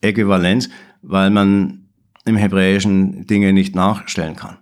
Äquivalent, 0.00 0.68
weil 1.02 1.30
man 1.30 1.88
im 2.24 2.36
Hebräischen 2.36 3.26
Dinge 3.26 3.52
nicht 3.52 3.74
nachstellen 3.74 4.36
kann. 4.36 4.58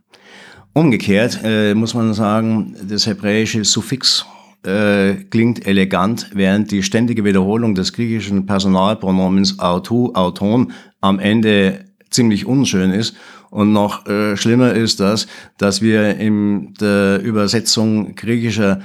Umgekehrt 0.72 1.40
äh, 1.42 1.74
muss 1.74 1.94
man 1.94 2.14
sagen, 2.14 2.76
das 2.88 3.06
hebräische 3.06 3.64
Suffix 3.64 4.24
äh, 4.64 5.14
klingt 5.30 5.66
elegant, 5.66 6.30
während 6.34 6.70
die 6.70 6.82
ständige 6.82 7.24
Wiederholung 7.24 7.74
des 7.74 7.92
griechischen 7.92 8.46
Personalpronomens 8.46 9.58
autu, 9.58 10.12
auton 10.12 10.72
am 11.00 11.18
Ende 11.18 11.86
ziemlich 12.10 12.46
unschön 12.46 12.90
ist. 12.90 13.16
Und 13.50 13.72
noch 13.72 14.06
äh, 14.06 14.36
schlimmer 14.36 14.72
ist 14.74 15.00
das, 15.00 15.26
dass 15.58 15.82
wir 15.82 16.16
in 16.16 16.74
der 16.74 17.20
Übersetzung 17.22 18.14
griechischer 18.14 18.80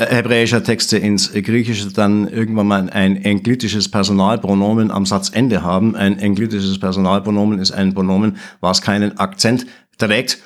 äh, 0.00 0.06
hebräischer 0.06 0.62
Texte 0.62 0.96
ins 0.96 1.32
Griechische 1.32 1.92
dann 1.92 2.26
irgendwann 2.26 2.68
mal 2.68 2.90
ein 2.90 3.16
englitisches 3.16 3.90
Personalpronomen 3.90 4.90
am 4.90 5.04
Satzende 5.04 5.62
haben. 5.62 5.94
Ein 5.94 6.18
englitisches 6.18 6.78
Personalpronomen 6.78 7.58
ist 7.58 7.72
ein 7.72 7.92
Pronomen, 7.92 8.38
was 8.60 8.80
keinen 8.80 9.18
Akzent 9.18 9.66
trägt. 9.98 10.38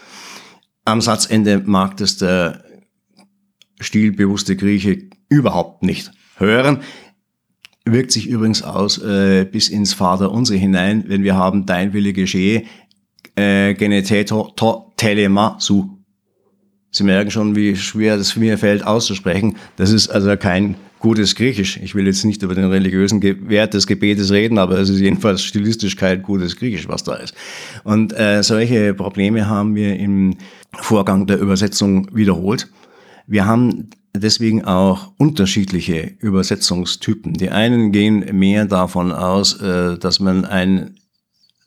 Am 0.85 1.01
Satzende 1.01 1.63
mag 1.65 1.97
das 1.99 2.17
der 2.17 2.65
stilbewusste 3.81 4.57
Grieche 4.57 5.09
überhaupt 5.29 5.83
nicht 5.83 6.11
hören. 6.37 6.81
Wirkt 7.85 8.13
sich 8.13 8.29
übrigens 8.29 8.63
aus 8.63 8.99
äh, 8.99 9.45
bis 9.45 9.69
ins 9.69 9.93
Vaterunser 9.93 10.55
hinein, 10.55 11.05
wenn 11.07 11.23
wir 11.23 11.35
haben 11.35 11.67
Dein 11.67 11.93
Wille 11.93 12.13
geschehe, 12.13 12.65
äh, 13.37 13.75
Geneteto 13.75 14.53
to 14.57 14.93
telema 14.97 15.57
su. 15.59 15.99
Sie 16.91 17.05
merken 17.05 17.31
schon, 17.31 17.57
wie 17.57 17.75
schwer 17.77 18.17
das 18.17 18.37
mir 18.37 18.57
fällt 18.57 18.87
auszusprechen. 18.87 19.57
Das 19.77 19.91
ist 19.91 20.09
also 20.09 20.37
kein 20.37 20.77
gutes 21.01 21.35
Griechisch. 21.35 21.79
Ich 21.83 21.95
will 21.95 22.07
jetzt 22.07 22.25
nicht 22.25 22.43
über 22.43 22.55
den 22.55 22.67
religiösen 22.67 23.21
Wert 23.23 23.75
des 23.75 23.87
Gebetes 23.87 24.31
reden, 24.31 24.59
aber 24.59 24.79
es 24.79 24.89
ist 24.89 25.01
jedenfalls 25.01 25.43
stilistisch 25.43 25.97
kein 25.97 26.23
gutes 26.23 26.57
Griechisch, 26.57 26.89
was 26.89 27.03
da 27.03 27.17
ist. 27.17 27.35
Und 27.83 28.19
äh, 28.19 28.43
solche 28.43 28.95
Probleme 28.95 29.47
haben 29.49 29.75
wir 29.75 29.99
im 29.99 30.37
Vorgang 30.73 31.27
der 31.27 31.41
Übersetzung 31.41 32.09
wiederholt. 32.15 32.69
Wir 33.27 33.47
haben 33.47 33.91
deswegen 34.15 34.65
auch 34.65 35.13
unterschiedliche 35.19 36.15
Übersetzungstypen. 36.21 37.35
Die 37.35 37.51
einen 37.51 37.93
gehen 37.93 38.39
mehr 38.39 38.67
davon 38.67 39.13
aus, 39.13 39.61
äh, 39.61 39.99
dass 39.99 40.21
man 40.21 40.45
ein 40.45 40.97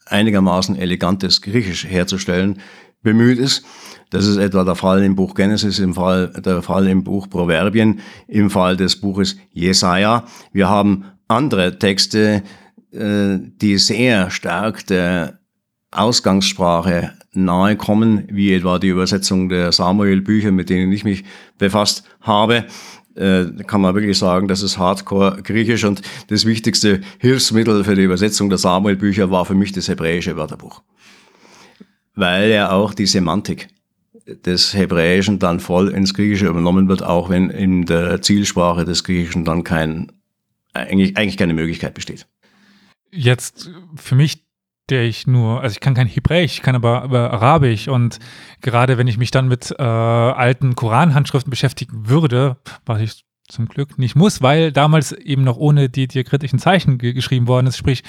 einigermaßen 0.06 0.76
elegantes 0.78 1.42
Griechisch 1.42 1.86
herzustellen 1.86 2.60
bemüht 3.04 3.40
ist. 3.40 3.66
Das 4.10 4.26
ist 4.26 4.38
etwa 4.38 4.64
der 4.64 4.76
Fall 4.76 5.04
im 5.04 5.16
Buch 5.16 5.36
Genesis, 5.36 5.80
im 5.80 5.94
Fall, 5.94 6.32
der 6.44 6.62
Fall 6.62 6.88
im 6.88 7.04
Buch 7.04 7.30
Proverbien, 7.30 8.00
im 8.28 8.50
Fall 8.50 8.78
des 8.78 9.00
Buches 9.00 9.36
Jesaja. 9.52 10.26
Wir 10.54 10.70
haben 10.70 11.06
andere 11.28 11.78
Texte, 11.78 12.44
äh, 12.92 13.38
die 13.40 13.78
sehr 13.78 14.30
stark 14.30 14.88
der 14.88 15.40
Ausgangssprache 15.92 17.14
nahe 17.34 17.76
kommen, 17.76 18.28
wie 18.30 18.54
etwa 18.54 18.80
die 18.80 18.90
Übersetzung 18.90 19.50
der 19.50 19.72
Samuel-Bücher, 19.72 20.52
mit 20.52 20.70
denen 20.70 20.92
ich 20.92 21.04
mich 21.04 21.24
befasst 21.58 22.04
habe, 22.22 22.66
äh, 23.16 23.46
kann 23.66 23.82
man 23.82 23.96
wirklich 23.96 24.18
sagen, 24.18 24.48
das 24.48 24.62
ist 24.62 24.78
Hardcore-Griechisch 24.78 25.86
und 25.86 26.02
das 26.28 26.46
wichtigste 26.46 27.02
Hilfsmittel 27.20 27.84
für 27.84 27.96
die 27.96 28.04
Übersetzung 28.04 28.50
der 28.50 28.58
Samuel-Bücher 28.58 29.32
war 29.32 29.46
für 29.46 29.56
mich 29.56 29.72
das 29.72 29.88
hebräische 29.88 30.38
Wörterbuch. 30.38 30.84
Weil 32.16 32.50
ja 32.50 32.72
auch 32.72 32.94
die 32.94 33.06
Semantik 33.06 33.70
des 34.28 34.74
Hebräischen 34.74 35.40
dann 35.40 35.60
voll 35.60 35.90
ins 35.90 36.14
Griechische 36.14 36.48
übernommen 36.48 36.90
wird, 36.90 37.02
auch 37.02 37.30
wenn 37.30 37.50
in 37.50 37.86
der 37.86 38.22
Zielsprache 38.22 38.84
des 38.84 39.04
Griechischen 39.04 39.46
dann 39.46 39.64
kein, 39.64 40.12
eigentlich, 40.74 41.16
eigentlich 41.18 41.38
keine 41.38 41.54
Möglichkeit 41.54 41.94
besteht. 41.94 42.28
Jetzt 43.10 43.72
für 43.96 44.16
mich 44.16 44.47
der 44.90 45.04
ich 45.04 45.28
nur, 45.28 45.62
also 45.62 45.74
ich 45.74 45.80
kann 45.80 45.94
kein 45.94 46.08
Hebräisch, 46.08 46.54
ich 46.54 46.62
kann 46.62 46.76
aber, 46.76 47.04
aber 47.04 47.32
Arabisch 47.32 47.88
und 47.88 48.20
gerade 48.62 48.98
wenn 48.98 49.08
ich 49.08 49.18
mich 49.18 49.32
dann 49.32 49.48
mit 49.48 49.76
äh, 49.78 49.84
alten 49.84 50.76
Koranhandschriften 50.76 51.50
beschäftigen 51.50 52.10
würde, 52.10 52.58
was 52.86 53.02
ich 53.02 53.26
zum 53.48 53.68
Glück 53.68 53.98
nicht 53.98 54.16
muss, 54.16 54.42
weil 54.42 54.72
damals 54.72 55.12
eben 55.12 55.44
noch 55.44 55.58
ohne 55.58 55.90
die 55.90 56.08
diakritischen 56.08 56.60
Zeichen 56.60 56.98
ge 56.98 57.14
geschrieben 57.14 57.48
worden 57.48 57.68
ist, 57.68 57.78
sprich 57.78 58.04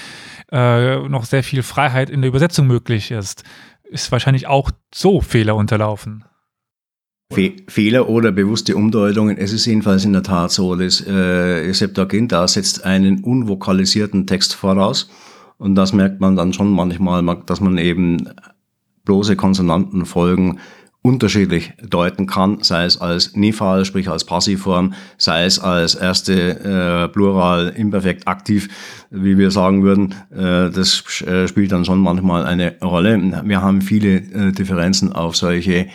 äh, 0.50 0.98
noch 1.08 1.24
sehr 1.24 1.42
viel 1.42 1.62
Freiheit 1.62 2.10
in 2.10 2.22
der 2.22 2.28
Übersetzung 2.28 2.66
möglich 2.66 3.10
ist, 3.10 3.44
ist 3.84 4.10
wahrscheinlich 4.12 4.46
auch 4.46 4.70
so 4.92 5.20
Fehler 5.20 5.56
unterlaufen. 5.56 6.24
Fe 7.32 7.56
Fehler 7.68 8.08
oder 8.08 8.32
bewusste 8.32 8.74
Umdeutungen. 8.74 9.36
Es 9.36 9.52
ist 9.52 9.66
jedenfalls 9.66 10.04
in 10.04 10.14
der 10.14 10.22
Tat 10.22 10.50
so, 10.50 10.74
dass 10.74 11.06
äh, 11.06 11.70
Septuaginta 11.72 12.48
setzt 12.48 12.84
einen 12.84 13.22
unvokalisierten 13.22 14.26
Text 14.26 14.54
voraus 14.54 15.10
und 15.58 15.74
das 15.74 15.92
merkt 15.92 16.20
man 16.20 16.36
dann 16.36 16.52
schon 16.52 16.70
manchmal, 16.70 17.22
dass 17.46 17.60
man 17.60 17.78
eben 17.78 18.30
bloße 19.04 19.36
Konsonantenfolgen 19.36 20.58
unterschiedlich 21.02 21.72
deuten 21.82 22.26
kann, 22.26 22.58
sei 22.62 22.84
es 22.84 23.00
als 23.00 23.34
Nifal, 23.34 23.84
sprich 23.84 24.08
als 24.08 24.24
Passivform, 24.24 24.94
sei 25.16 25.44
es 25.44 25.58
als 25.58 25.94
erste 25.94 27.04
äh, 27.04 27.08
Plural 27.08 27.68
imperfekt 27.68 28.26
aktiv, 28.26 28.68
wie 29.10 29.38
wir 29.38 29.50
sagen 29.50 29.84
würden. 29.84 30.14
Äh, 30.30 30.70
das 30.70 31.22
äh, 31.22 31.46
spielt 31.46 31.72
dann 31.72 31.84
schon 31.84 32.00
manchmal 32.00 32.44
eine 32.44 32.78
Rolle. 32.82 33.42
Wir 33.44 33.62
haben 33.62 33.80
viele 33.80 34.16
äh, 34.16 34.52
Differenzen 34.52 35.12
auf 35.12 35.36
solche 35.36 35.86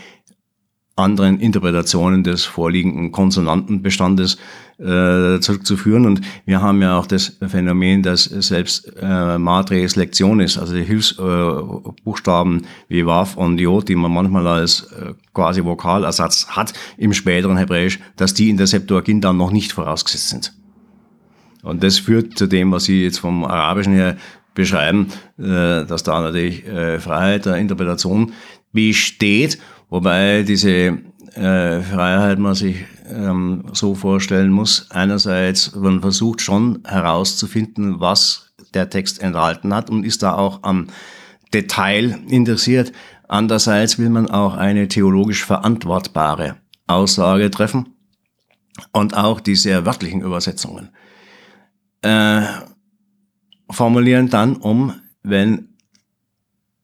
anderen 0.96 1.40
Interpretationen 1.40 2.24
des 2.24 2.46
vorliegenden 2.46 3.12
Konsonantenbestandes 3.12 4.38
äh, 4.78 5.40
zurückzuführen. 5.40 6.06
Und 6.06 6.22
wir 6.46 6.62
haben 6.62 6.82
ja 6.82 6.98
auch 6.98 7.08
das 7.08 7.38
Phänomen, 7.48 8.04
dass 8.04 8.26
selbst 8.26 8.92
äh, 9.02 9.38
Matres 9.38 9.96
Lektionis, 9.96 10.58
also 10.58 10.76
die 10.76 10.84
Hilfsbuchstaben 10.84 12.62
äh, 12.62 12.66
wie 12.90 13.06
Waf 13.06 13.38
und 13.38 13.60
Jod, 13.60 13.90
die 13.90 13.96
man 13.96 14.12
manchmal 14.12 14.46
als 14.48 14.92
äh, 14.92 15.14
quasi 15.34 15.64
Vokalersatz 15.64 16.48
hat 16.50 16.74
im 16.98 17.14
späteren 17.14 17.58
Hebräisch, 17.58 18.00
dass 18.16 18.34
die 18.34 18.50
in 18.50 18.58
der 18.58 18.68
Septuaginta 18.68 19.34
noch 19.34 19.52
nicht 19.52 19.72
vorausgesetzt 19.72 20.30
sind. 20.30 20.54
Und 21.64 21.82
das 21.82 21.98
führt 21.98 22.38
zu 22.38 22.46
dem, 22.46 22.72
was 22.72 22.84
Sie 22.84 23.04
jetzt 23.04 23.20
vom 23.20 23.46
Arabischen 23.46 23.94
her 23.94 24.18
beschreiben, 24.54 25.08
äh, 25.40 25.86
dass 25.86 26.04
da 26.04 26.22
natürlich 26.22 26.68
äh, 26.68 27.00
Freiheit 27.00 27.46
der 27.46 27.56
Interpretation 27.56 28.34
besteht, 28.74 29.60
wobei 29.90 30.44
diese 30.44 31.00
äh, 31.36 31.82
Freiheit 31.82 32.40
man 32.40 32.56
sich 32.56 32.78
ähm, 33.10 33.66
so 33.72 33.96
vorstellen 33.96 34.52
muss. 34.52 34.92
Einerseits, 34.92 35.76
man 35.76 36.02
versucht 36.02 36.42
schon 36.42 36.80
herauszufinden, 36.86 38.00
was 38.00 38.54
der 38.74 38.90
Text 38.90 39.22
enthalten 39.22 39.74
hat 39.74 39.90
und 39.90 40.04
ist 40.04 40.24
da 40.24 40.34
auch 40.34 40.64
am 40.64 40.88
Detail 41.54 42.20
interessiert. 42.28 42.92
Andererseits 43.28 43.98
will 44.00 44.10
man 44.10 44.30
auch 44.30 44.56
eine 44.56 44.88
theologisch 44.88 45.46
verantwortbare 45.46 46.58
Aussage 46.88 47.50
treffen 47.50 47.96
und 48.92 49.16
auch 49.16 49.40
die 49.40 49.56
sehr 49.56 49.86
wörtlichen 49.86 50.22
Übersetzungen 50.22 50.90
äh, 52.04 52.42
formulieren 53.70 54.30
dann 54.30 54.58
um, 54.58 54.94
wenn 55.24 55.70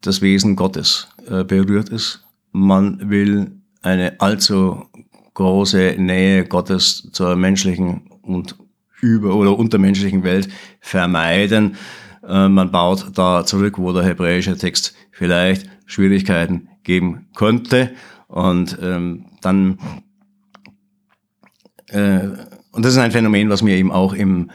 das 0.01 0.21
Wesen 0.21 0.55
Gottes 0.55 1.08
äh, 1.29 1.43
berührt 1.43 1.89
ist. 1.89 2.25
Man 2.51 3.09
will 3.09 3.51
eine 3.81 4.19
allzu 4.19 4.85
große 5.33 5.95
Nähe 5.97 6.45
Gottes 6.45 7.09
zur 7.11 7.35
menschlichen 7.35 8.09
und 8.21 8.55
über- 9.01 9.35
oder 9.35 9.57
untermenschlichen 9.57 10.23
Welt 10.23 10.49
vermeiden. 10.81 11.77
Äh, 12.27 12.49
man 12.49 12.71
baut 12.71 13.11
da 13.13 13.45
zurück, 13.45 13.77
wo 13.77 13.93
der 13.93 14.03
hebräische 14.03 14.57
Text 14.57 14.95
vielleicht 15.11 15.69
Schwierigkeiten 15.85 16.69
geben 16.83 17.27
könnte. 17.35 17.91
Und 18.27 18.77
ähm, 18.81 19.25
dann, 19.41 19.79
äh, 21.87 22.27
und 22.71 22.85
das 22.85 22.93
ist 22.93 22.99
ein 22.99 23.11
Phänomen, 23.11 23.49
was 23.49 23.63
mir 23.63 23.75
eben 23.75 23.91
auch 23.91 24.13
im 24.13 24.51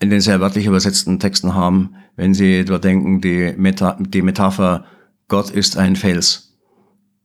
in 0.00 0.10
den 0.10 0.20
sehr 0.20 0.40
wörtlich 0.40 0.66
übersetzten 0.66 1.18
Texten 1.18 1.54
haben, 1.54 1.96
wenn 2.14 2.34
Sie 2.34 2.58
etwa 2.58 2.78
denken, 2.78 3.20
die, 3.20 3.52
Meta 3.56 3.96
die 3.98 4.22
Metapher 4.22 4.84
Gott 5.28 5.50
ist 5.50 5.76
ein 5.76 5.96
Fels. 5.96 6.56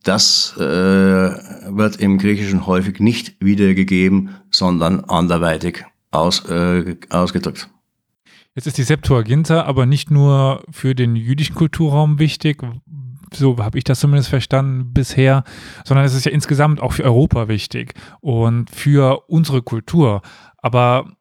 Das 0.03 0.55
äh, 0.57 0.61
wird 0.61 1.95
im 1.95 2.17
Griechischen 2.17 2.67
häufig 2.67 2.99
nicht 2.99 3.37
wiedergegeben, 3.39 4.35
sondern 4.51 4.99
anderweitig 5.05 5.85
aus, 6.11 6.43
äh, 6.49 6.97
ausgedrückt. 7.09 7.69
Jetzt 8.53 8.67
ist 8.67 8.77
die 8.77 8.83
Septuaginta 8.83 9.63
aber 9.63 9.85
nicht 9.85 10.11
nur 10.11 10.63
für 10.69 10.93
den 10.93 11.15
jüdischen 11.15 11.55
Kulturraum 11.55 12.19
wichtig, 12.19 12.61
so 13.33 13.57
habe 13.57 13.77
ich 13.77 13.83
das 13.83 13.99
zumindest 13.99 14.29
verstanden 14.29 14.93
bisher, 14.93 15.43
sondern 15.85 16.05
es 16.05 16.13
ist 16.13 16.25
ja 16.25 16.31
insgesamt 16.31 16.81
auch 16.81 16.93
für 16.93 17.03
Europa 17.03 17.47
wichtig 17.47 17.93
und 18.19 18.69
für 18.69 19.27
unsere 19.27 19.63
Kultur. 19.63 20.21
Aber 20.57 21.15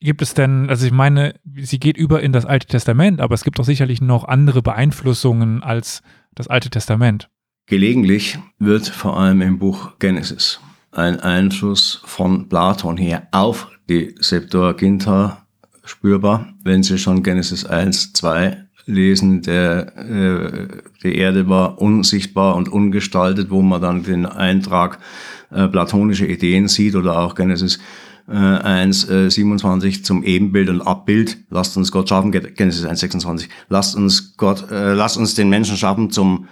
gibt 0.00 0.22
es 0.22 0.34
denn, 0.34 0.68
also 0.68 0.86
ich 0.86 0.92
meine, 0.92 1.34
sie 1.56 1.78
geht 1.78 1.96
über 1.96 2.22
in 2.22 2.32
das 2.32 2.44
Alte 2.44 2.66
Testament, 2.66 3.20
aber 3.20 3.34
es 3.34 3.44
gibt 3.44 3.58
doch 3.58 3.64
sicherlich 3.64 4.00
noch 4.00 4.24
andere 4.24 4.62
Beeinflussungen 4.62 5.62
als 5.62 6.02
das 6.34 6.48
Alte 6.48 6.70
Testament. 6.70 7.28
Gelegentlich 7.66 8.38
wird 8.58 8.88
vor 8.88 9.18
allem 9.18 9.42
im 9.42 9.58
Buch 9.58 9.98
Genesis 9.98 10.60
ein 10.92 11.20
Einfluss 11.20 12.00
von 12.04 12.48
Platon 12.48 12.96
her 12.96 13.28
auf 13.32 13.68
die 13.88 14.14
Septuaginta 14.18 15.46
spürbar, 15.84 16.54
wenn 16.62 16.82
Sie 16.82 16.98
schon 16.98 17.22
Genesis 17.22 17.64
1, 17.64 18.12
2 18.12 18.68
lesen, 18.86 19.42
der, 19.42 19.96
äh, 19.98 20.68
die 21.02 21.16
Erde 21.16 21.48
war 21.48 21.80
unsichtbar 21.80 22.56
und 22.56 22.68
ungestaltet, 22.68 23.50
wo 23.50 23.62
man 23.62 23.82
dann 23.82 24.02
den 24.02 24.24
Eintrag 24.26 24.98
äh, 25.50 25.68
platonische 25.68 26.26
Ideen 26.26 26.68
sieht 26.68 26.94
oder 26.94 27.18
auch 27.18 27.34
Genesis 27.34 27.78
1, 28.32 29.08
äh, 29.08 29.30
27 29.30 30.04
zum 30.04 30.22
Ebenbild 30.22 30.68
und 30.68 30.82
Abbild. 30.82 31.38
Lasst 31.50 31.76
uns 31.76 31.90
Gott 31.90 32.08
schaffen, 32.08 32.30
Genesis 32.30 32.84
1, 32.84 33.00
26. 33.00 33.48
Lasst 33.68 33.96
uns 33.96 34.36
Gott, 34.36 34.70
äh, 34.70 34.92
lasst 34.92 35.16
uns 35.16 35.34
den 35.34 35.48
Menschen 35.48 35.76
schaffen 35.76 36.10
zum 36.10 36.46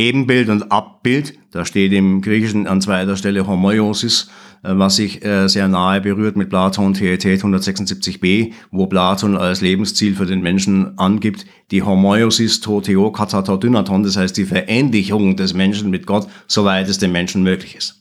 Ebenbild 0.00 0.48
und 0.48 0.72
Abbild. 0.72 1.34
Da 1.50 1.64
steht 1.64 1.92
im 1.92 2.22
Griechischen 2.22 2.66
an 2.66 2.80
zweiter 2.80 3.16
Stelle 3.16 3.46
Homoiosis, 3.46 4.30
äh, 4.62 4.70
was 4.72 4.96
sich 4.96 5.24
äh, 5.24 5.48
sehr 5.48 5.68
nahe 5.68 6.00
berührt 6.00 6.36
mit 6.36 6.48
Platon 6.48 6.94
Theetet 6.94 7.42
176b, 7.42 8.52
wo 8.70 8.86
Platon 8.86 9.36
als 9.36 9.60
Lebensziel 9.60 10.14
für 10.14 10.26
den 10.26 10.40
Menschen 10.40 10.96
angibt, 10.98 11.44
die 11.70 11.82
Homoiosis 11.82 12.60
to 12.60 12.80
Theo 12.80 13.10
Katatodynaton, 13.10 14.04
das 14.04 14.16
heißt 14.16 14.36
die 14.36 14.44
Verähnlichung 14.44 15.36
des 15.36 15.54
Menschen 15.54 15.90
mit 15.90 16.06
Gott, 16.06 16.28
soweit 16.46 16.88
es 16.88 16.98
dem 16.98 17.12
Menschen 17.12 17.42
möglich 17.42 17.76
ist. 17.76 17.99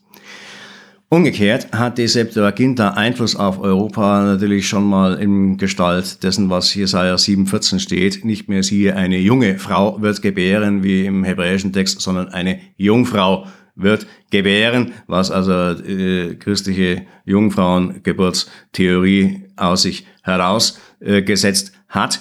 Umgekehrt 1.11 1.71
hat 1.71 1.97
die 1.97 2.07
Septuaginta 2.07 2.91
Einfluss 2.91 3.35
auf 3.35 3.59
Europa 3.59 4.23
natürlich 4.23 4.69
schon 4.69 4.87
mal 4.87 5.19
in 5.19 5.57
Gestalt 5.57 6.21
dessen, 6.21 6.51
was 6.51 6.75
Jesaja 6.75 7.15
7,14 7.15 7.79
steht. 7.79 8.23
Nicht 8.23 8.47
mehr 8.47 8.61
siehe, 8.61 8.95
eine 8.95 9.17
junge 9.17 9.57
Frau 9.57 9.99
wird 10.03 10.21
gebären, 10.21 10.83
wie 10.83 11.07
im 11.07 11.23
hebräischen 11.23 11.73
Text, 11.73 11.99
sondern 11.99 12.29
eine 12.29 12.59
Jungfrau 12.77 13.47
wird 13.75 14.05
gebären, 14.29 14.91
was 15.07 15.31
also 15.31 15.81
äh, 15.81 16.35
christliche 16.35 17.07
Jungfrauengeburtstheorie 17.25 19.45
aus 19.55 19.81
sich 19.81 20.05
herausgesetzt 20.21 21.69
äh, 21.69 21.71
hat. 21.89 22.19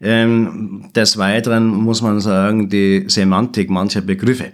Ähm, 0.00 0.88
des 0.94 1.18
Weiteren 1.18 1.66
muss 1.66 2.00
man 2.00 2.20
sagen, 2.20 2.68
die 2.68 3.06
Semantik 3.08 3.70
mancher 3.70 4.02
Begriffe. 4.02 4.52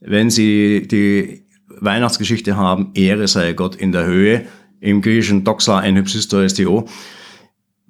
Wenn 0.00 0.28
Sie 0.28 0.88
die 0.88 1.44
Weihnachtsgeschichte 1.80 2.56
haben, 2.56 2.90
Ehre 2.94 3.28
sei 3.28 3.52
Gott 3.52 3.76
in 3.76 3.92
der 3.92 4.06
Höhe, 4.06 4.46
im 4.80 5.00
griechischen 5.00 5.44
Doxa 5.44 5.78
ein 5.78 5.96
Hypsisto 5.96 6.86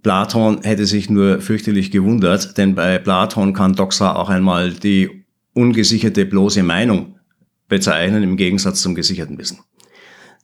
Platon 0.02 0.62
hätte 0.62 0.84
sich 0.84 1.08
nur 1.08 1.40
fürchterlich 1.40 1.90
gewundert, 1.90 2.58
denn 2.58 2.74
bei 2.74 2.98
Platon 2.98 3.52
kann 3.52 3.74
Doxa 3.74 4.16
auch 4.16 4.28
einmal 4.28 4.72
die 4.72 5.24
ungesicherte 5.54 6.26
bloße 6.26 6.62
Meinung 6.62 7.16
bezeichnen, 7.68 8.22
im 8.22 8.36
Gegensatz 8.36 8.82
zum 8.82 8.94
gesicherten 8.94 9.38
Wissen. 9.38 9.60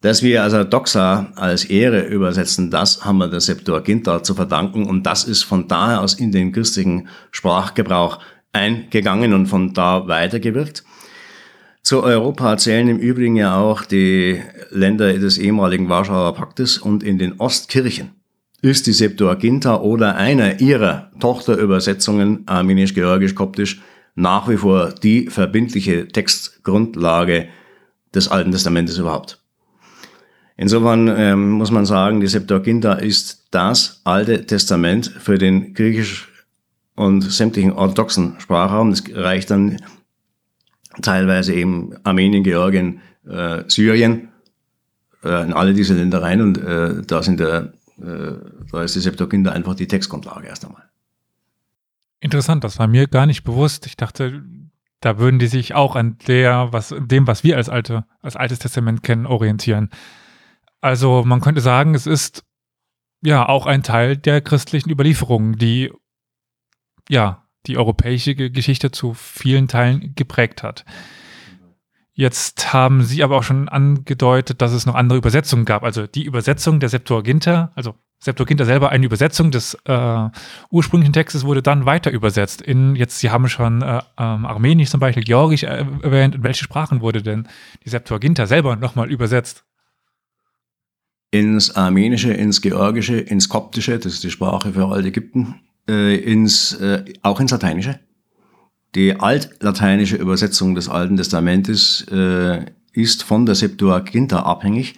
Dass 0.00 0.22
wir 0.22 0.44
also 0.44 0.62
Doxa 0.62 1.32
als 1.34 1.64
Ehre 1.64 2.06
übersetzen, 2.06 2.70
das 2.70 3.04
haben 3.04 3.18
wir 3.18 3.26
der 3.26 3.40
Septuaginta 3.40 4.22
zu 4.22 4.34
verdanken 4.34 4.86
und 4.86 5.04
das 5.04 5.24
ist 5.24 5.42
von 5.42 5.66
daher 5.66 6.02
aus 6.02 6.14
in 6.14 6.30
den 6.30 6.52
christlichen 6.52 7.08
Sprachgebrauch 7.32 8.20
eingegangen 8.52 9.34
und 9.34 9.46
von 9.46 9.74
da 9.74 10.06
weitergewirkt. 10.06 10.84
Zu 11.88 12.02
Europa 12.02 12.58
zählen 12.58 12.86
im 12.88 12.98
Übrigen 12.98 13.36
ja 13.36 13.56
auch 13.56 13.82
die 13.82 14.42
Länder 14.68 15.10
des 15.14 15.38
ehemaligen 15.38 15.88
Warschauer 15.88 16.34
Paktes 16.34 16.76
und 16.76 17.02
in 17.02 17.16
den 17.16 17.40
Ostkirchen 17.40 18.10
ist 18.60 18.86
die 18.86 18.92
Septuaginta 18.92 19.80
oder 19.80 20.14
einer 20.16 20.60
ihrer 20.60 21.10
Tochterübersetzungen 21.18 22.42
armenisch, 22.44 22.92
georgisch, 22.92 23.34
koptisch 23.34 23.80
nach 24.14 24.50
wie 24.50 24.58
vor 24.58 24.92
die 25.02 25.28
verbindliche 25.28 26.08
Textgrundlage 26.08 27.48
des 28.14 28.28
Alten 28.28 28.52
Testamentes 28.52 28.98
überhaupt. 28.98 29.42
Insofern 30.58 31.08
ähm, 31.08 31.52
muss 31.52 31.70
man 31.70 31.86
sagen, 31.86 32.20
die 32.20 32.26
Septuaginta 32.26 32.92
ist 32.92 33.46
das 33.50 34.02
Alte 34.04 34.44
Testament 34.44 35.06
für 35.06 35.38
den 35.38 35.72
griechisch 35.72 36.28
und 36.96 37.22
sämtlichen 37.22 37.72
orthodoxen 37.72 38.34
Sprachraum. 38.40 38.90
Das 38.90 39.04
reicht 39.14 39.50
dann 39.50 39.78
teilweise 41.02 41.54
eben 41.54 41.94
Armenien, 42.04 42.42
Georgien, 42.42 43.00
äh, 43.26 43.64
Syrien, 43.68 44.28
äh, 45.24 45.44
in 45.44 45.52
alle 45.52 45.74
diese 45.74 45.94
Länder 45.94 46.22
rein 46.22 46.40
und 46.40 46.58
äh, 46.58 47.02
da 47.02 47.22
sind 47.22 47.40
der, 47.40 47.72
äh, 48.00 48.32
da 48.70 48.82
ist 48.82 48.94
die 48.94 49.00
Septuaginta 49.00 49.52
einfach 49.52 49.74
die 49.74 49.88
Textgrundlage 49.88 50.46
erst 50.46 50.64
einmal. 50.64 50.84
Interessant, 52.20 52.64
das 52.64 52.78
war 52.78 52.88
mir 52.88 53.06
gar 53.06 53.26
nicht 53.26 53.44
bewusst. 53.44 53.86
Ich 53.86 53.96
dachte, 53.96 54.42
da 55.00 55.18
würden 55.18 55.38
die 55.38 55.46
sich 55.46 55.74
auch 55.74 55.94
an 55.94 56.18
der, 56.26 56.68
was, 56.72 56.94
dem, 56.98 57.26
was 57.26 57.44
wir 57.44 57.56
als 57.56 57.68
alte, 57.68 58.04
als 58.20 58.36
altes 58.36 58.58
Testament 58.58 59.02
kennen, 59.02 59.26
orientieren. 59.26 59.90
Also 60.80 61.24
man 61.24 61.40
könnte 61.40 61.60
sagen, 61.60 61.94
es 61.94 62.06
ist 62.06 62.44
ja 63.22 63.48
auch 63.48 63.66
ein 63.66 63.82
Teil 63.82 64.16
der 64.16 64.40
christlichen 64.40 64.90
Überlieferung, 64.90 65.56
die 65.56 65.92
ja 67.08 67.47
die 67.66 67.76
europäische 67.76 68.34
Geschichte 68.34 68.90
zu 68.90 69.14
vielen 69.14 69.68
Teilen 69.68 70.14
geprägt 70.14 70.62
hat. 70.62 70.84
Jetzt 72.12 72.72
haben 72.72 73.04
Sie 73.04 73.22
aber 73.22 73.36
auch 73.36 73.42
schon 73.44 73.68
angedeutet, 73.68 74.60
dass 74.60 74.72
es 74.72 74.86
noch 74.86 74.96
andere 74.96 75.18
Übersetzungen 75.18 75.64
gab. 75.64 75.84
Also 75.84 76.08
die 76.08 76.24
Übersetzung 76.24 76.80
der 76.80 76.88
Septuaginta, 76.88 77.70
also 77.76 77.94
Septuaginta 78.20 78.64
selber 78.64 78.90
eine 78.90 79.06
Übersetzung 79.06 79.52
des 79.52 79.74
äh, 79.84 80.28
ursprünglichen 80.70 81.12
Textes 81.12 81.44
wurde 81.44 81.62
dann 81.62 81.86
weiter 81.86 82.10
übersetzt 82.10 82.60
in 82.60 82.96
jetzt 82.96 83.20
Sie 83.20 83.30
haben 83.30 83.48
schon 83.48 83.82
äh, 83.82 84.00
ähm, 84.18 84.46
Armenisch 84.46 84.90
zum 84.90 84.98
Beispiel, 84.98 85.22
Georgisch 85.22 85.62
äh, 85.62 85.84
erwähnt. 86.02 86.34
In 86.34 86.42
welche 86.42 86.64
Sprachen 86.64 87.00
wurde 87.00 87.22
denn 87.22 87.46
die 87.84 87.88
Septuaginta 87.88 88.46
selber 88.46 88.74
nochmal 88.74 89.08
übersetzt? 89.10 89.64
Ins 91.30 91.76
Armenische, 91.76 92.32
ins 92.32 92.60
Georgische, 92.60 93.20
ins 93.20 93.48
Koptische, 93.48 93.96
das 93.96 94.14
ist 94.14 94.24
die 94.24 94.30
Sprache 94.30 94.72
für 94.72 94.86
Altägypten, 94.86 95.60
äh, 95.88 96.16
ins 96.16 96.74
äh, 96.74 97.04
auch 97.22 97.40
ins 97.40 97.50
Lateinische. 97.50 97.98
Die 98.94 99.18
altlateinische 99.18 100.16
Übersetzung 100.16 100.74
des 100.74 100.88
Alten 100.88 101.16
Testamentes 101.16 102.06
äh, 102.10 102.64
ist 102.92 103.22
von 103.22 103.46
der 103.46 103.54
Septuaginta 103.54 104.40
abhängig. 104.40 104.94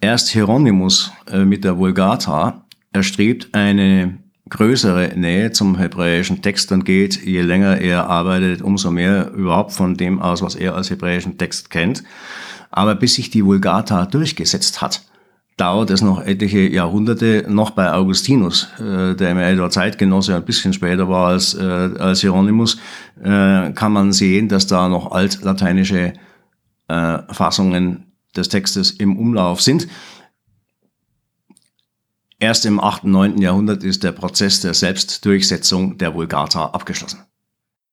Erst 0.00 0.28
Hieronymus 0.28 1.12
äh, 1.30 1.44
mit 1.44 1.64
der 1.64 1.78
Vulgata 1.78 2.66
erstrebt 2.92 3.48
eine 3.52 4.18
größere 4.48 5.12
Nähe 5.16 5.50
zum 5.50 5.76
hebräischen 5.76 6.40
Text 6.40 6.70
und 6.70 6.84
geht, 6.84 7.24
je 7.24 7.42
länger 7.42 7.78
er 7.78 8.08
arbeitet, 8.08 8.62
umso 8.62 8.90
mehr 8.90 9.32
überhaupt 9.32 9.72
von 9.72 9.96
dem 9.96 10.20
aus, 10.20 10.42
was 10.42 10.54
er 10.54 10.74
als 10.74 10.90
hebräischen 10.90 11.36
Text 11.36 11.70
kennt. 11.70 12.04
Aber 12.70 12.94
bis 12.94 13.14
sich 13.14 13.30
die 13.30 13.44
Vulgata 13.44 14.06
durchgesetzt 14.06 14.80
hat, 14.82 15.02
dauert 15.56 15.90
es 15.90 16.02
noch 16.02 16.22
etliche 16.22 16.60
Jahrhunderte, 16.60 17.46
noch 17.48 17.70
bei 17.70 17.92
Augustinus, 17.92 18.68
äh, 18.78 19.14
der 19.14 19.34
mir 19.34 19.46
etwa 19.46 19.70
Zeitgenosse 19.70 20.36
ein 20.36 20.44
bisschen 20.44 20.72
später 20.72 21.08
war 21.08 21.28
als, 21.28 21.54
äh, 21.54 21.62
als 21.62 22.20
Hieronymus, 22.20 22.78
äh, 23.22 23.72
kann 23.72 23.92
man 23.92 24.12
sehen, 24.12 24.48
dass 24.48 24.66
da 24.66 24.88
noch 24.88 25.12
altlateinische 25.12 26.12
äh, 26.88 27.18
Fassungen 27.32 28.12
des 28.36 28.48
Textes 28.48 28.90
im 28.90 29.18
Umlauf 29.18 29.62
sind. 29.62 29.88
Erst 32.38 32.66
im 32.66 32.78
8. 32.78 33.04
und 33.04 33.12
9. 33.12 33.38
Jahrhundert 33.38 33.82
ist 33.82 34.04
der 34.04 34.12
Prozess 34.12 34.60
der 34.60 34.74
Selbstdurchsetzung 34.74 35.96
der 35.96 36.14
Vulgata 36.14 36.66
abgeschlossen. 36.66 37.20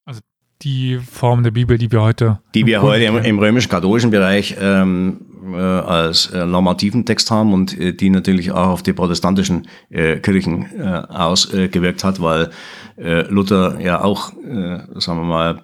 Also 0.04 0.20
die 0.62 1.00
Form 1.00 1.44
der 1.44 1.52
Bibel, 1.52 1.78
die 1.78 1.90
wir 1.90 2.02
heute. 2.02 2.42
Die 2.54 2.66
wir 2.66 2.82
heute 2.82 3.06
im, 3.06 3.18
im 3.20 3.40
römisch-katholischen 3.40 4.12
Bereich 4.12 4.58
ähm, 4.60 5.23
äh, 5.52 5.58
als 5.58 6.28
äh, 6.28 6.46
normativen 6.46 7.06
Text 7.06 7.32
haben 7.32 7.54
und 7.54 7.78
äh, 7.78 7.94
die 7.94 8.10
natürlich 8.10 8.52
auch 8.52 8.70
auf 8.70 8.84
die 8.84 8.94
protestantischen 8.94 9.68
äh, 9.90 10.20
Kirchen 10.20 10.68
äh, 10.80 11.04
ausgewirkt 11.10 12.04
hat, 12.04 12.22
weil 12.22 12.52
äh, 12.98 13.22
Luther 13.30 13.80
ja 13.80 14.04
auch, 14.04 14.34
äh, 14.34 14.80
sagen 15.00 15.20
wir 15.20 15.26
mal, 15.26 15.64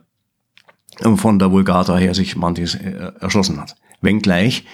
von 1.15 1.39
der 1.39 1.52
Vulgata 1.52 1.98
her 1.98 2.13
sich 2.13 2.36
manches 2.36 2.76
äh, 2.76 3.12
erschlossen 3.20 3.60
hat. 3.60 3.76
Wenngleich 4.02 4.65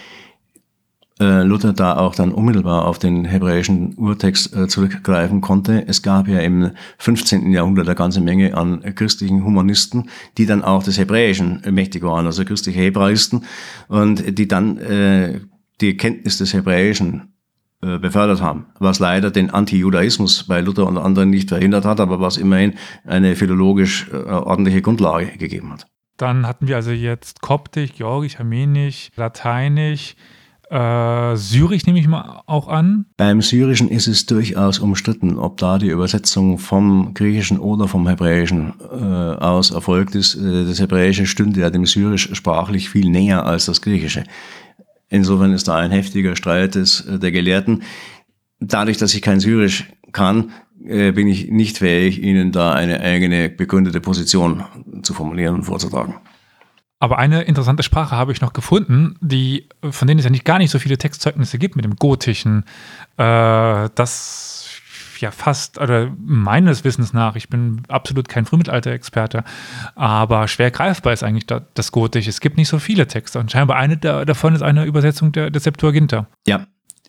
äh, 1.20 1.44
Luther 1.44 1.74
da 1.74 1.98
auch 1.98 2.14
dann 2.14 2.34
unmittelbar 2.34 2.86
auf 2.86 3.00
den 3.00 3.26
hebräischen 3.26 3.94
Urtext 3.96 4.56
äh, 4.56 4.68
zurückgreifen 4.68 5.42
konnte. 5.42 5.88
Es 5.88 6.02
gab 6.02 6.28
ja 6.28 6.40
im 6.40 6.72
15. 6.98 7.52
Jahrhundert 7.52 7.88
eine 7.88 7.96
ganze 7.96 8.22
Menge 8.22 8.56
an 8.56 8.82
christlichen 8.96 9.46
Humanisten, 9.46 10.10
die 10.38 10.46
dann 10.46 10.64
auch 10.64 10.84
des 10.84 10.98
Hebräischen 10.98 11.62
mächtig 11.72 12.04
waren, 12.04 12.26
also 12.26 12.44
christliche 12.44 12.82
Hebraisten, 12.82 13.46
und 13.88 14.38
die 14.38 14.48
dann 14.48 14.78
äh, 14.78 15.40
die 15.82 15.96
Kenntnis 15.98 16.38
des 16.38 16.54
Hebräischen 16.54 17.34
äh, 17.82 18.00
befördert 18.00 18.42
haben, 18.42 18.68
was 18.80 19.00
leider 19.00 19.32
den 19.32 19.50
Antijudaismus 19.52 20.44
bei 20.44 20.62
Luther 20.62 20.88
und 20.88 20.98
anderen 20.98 21.30
nicht 21.30 21.50
verhindert 21.50 21.86
hat, 21.86 22.00
aber 22.00 22.20
was 22.20 22.38
immerhin 22.38 22.74
eine 23.06 23.36
philologisch 23.36 24.10
äh, 24.12 24.16
ordentliche 24.16 24.82
Grundlage 24.82 25.28
gegeben 25.38 25.72
hat. 25.72 25.86
Dann 26.18 26.48
hatten 26.48 26.68
wir 26.68 26.78
also 26.78 26.92
jetzt 26.92 27.42
Koptisch, 27.42 27.94
Georgisch, 27.94 28.40
Armenisch, 28.40 29.12
Lateinisch, 29.16 30.16
äh, 30.70 31.36
Syrisch 31.36 31.86
nehme 31.86 32.00
ich 32.00 32.08
mal 32.08 32.42
auch 32.46 32.68
an. 32.68 33.06
Beim 33.18 33.42
Syrischen 33.42 33.90
ist 33.90 34.08
es 34.08 34.26
durchaus 34.26 34.80
umstritten, 34.80 35.38
ob 35.38 35.58
da 35.58 35.78
die 35.78 35.90
Übersetzung 35.90 36.58
vom 36.58 37.14
Griechischen 37.14 37.60
oder 37.60 37.88
vom 37.88 38.08
Hebräischen 38.08 38.74
äh, 38.80 38.96
aus 38.96 39.72
erfolgt 39.72 40.16
ist. 40.16 40.36
Äh, 40.36 40.66
das 40.66 40.80
Hebräische 40.80 41.26
stünde 41.26 41.62
ja 41.62 41.70
dem 41.70 41.86
Syrisch 41.86 42.30
sprachlich 42.34 42.90
viel 42.90 43.10
näher 43.10 43.46
als 43.46 43.66
das 43.66 43.82
Griechische. 43.82 44.24
Insofern 45.10 45.54
ist 45.54 45.68
da 45.68 45.78
ein 45.78 45.92
heftiger 45.92 46.36
Streit 46.36 46.76
des, 46.76 47.02
äh, 47.02 47.20
der 47.20 47.32
Gelehrten. 47.32 47.84
Dadurch, 48.60 48.98
dass 48.98 49.14
ich 49.14 49.22
kein 49.22 49.40
Syrisch 49.40 49.86
kann, 50.12 50.52
äh, 50.84 51.12
bin 51.12 51.28
ich 51.28 51.50
nicht 51.50 51.78
fähig, 51.78 52.22
Ihnen 52.22 52.52
da 52.52 52.74
eine 52.74 53.02
eigene 53.02 53.50
begründete 53.50 54.02
Position 54.02 54.64
zu 55.04 55.14
formulieren 55.14 55.56
und 55.56 55.64
vorzutragen. 55.64 56.16
Aber 57.06 57.20
eine 57.20 57.44
interessante 57.44 57.84
Sprache 57.84 58.16
habe 58.16 58.32
ich 58.32 58.42
noch 58.42 58.52
gefunden, 58.52 59.16
die, 59.22 59.70
von 59.88 60.08
denen 60.08 60.18
es 60.18 60.24
ja 60.24 60.32
nicht 60.32 60.44
gar 60.44 60.58
nicht 60.58 60.72
so 60.72 60.80
viele 60.80 60.98
Textzeugnisse 60.98 61.60
gibt 61.60 61.76
mit 61.76 61.86
dem 61.86 61.98
Gotischen. 61.98 62.64
Äh, 63.18 63.90
das 63.94 64.82
ja 65.20 65.30
fast, 65.30 65.80
oder 65.80 66.12
meines 66.18 66.84
Wissens 66.84 67.14
nach, 67.14 67.36
ich 67.36 67.48
bin 67.48 67.84
absolut 67.90 68.28
kein 68.28 68.46
Frühmittelalter-Experte, 68.46 69.44
aber 69.94 70.48
schwer 70.48 70.72
greifbar 70.72 71.14
ist 71.14 71.22
eigentlich 71.22 71.46
das 71.46 71.92
Gotische. 71.92 72.32
Es 72.32 72.40
gibt 72.40 72.58
nicht 72.58 72.70
so 72.70 72.80
viele 72.80 73.06
Texte 73.06 73.38
und 73.38 73.52
scheinbar 73.52 73.78
eine 73.78 73.98
davon 73.98 74.56
ist 74.56 74.64
eine 74.64 74.86
Übersetzung 74.86 75.32
der, 75.32 75.52
der 75.52 75.62
Septuaginta. 75.62 76.26
Ja, 76.48 76.66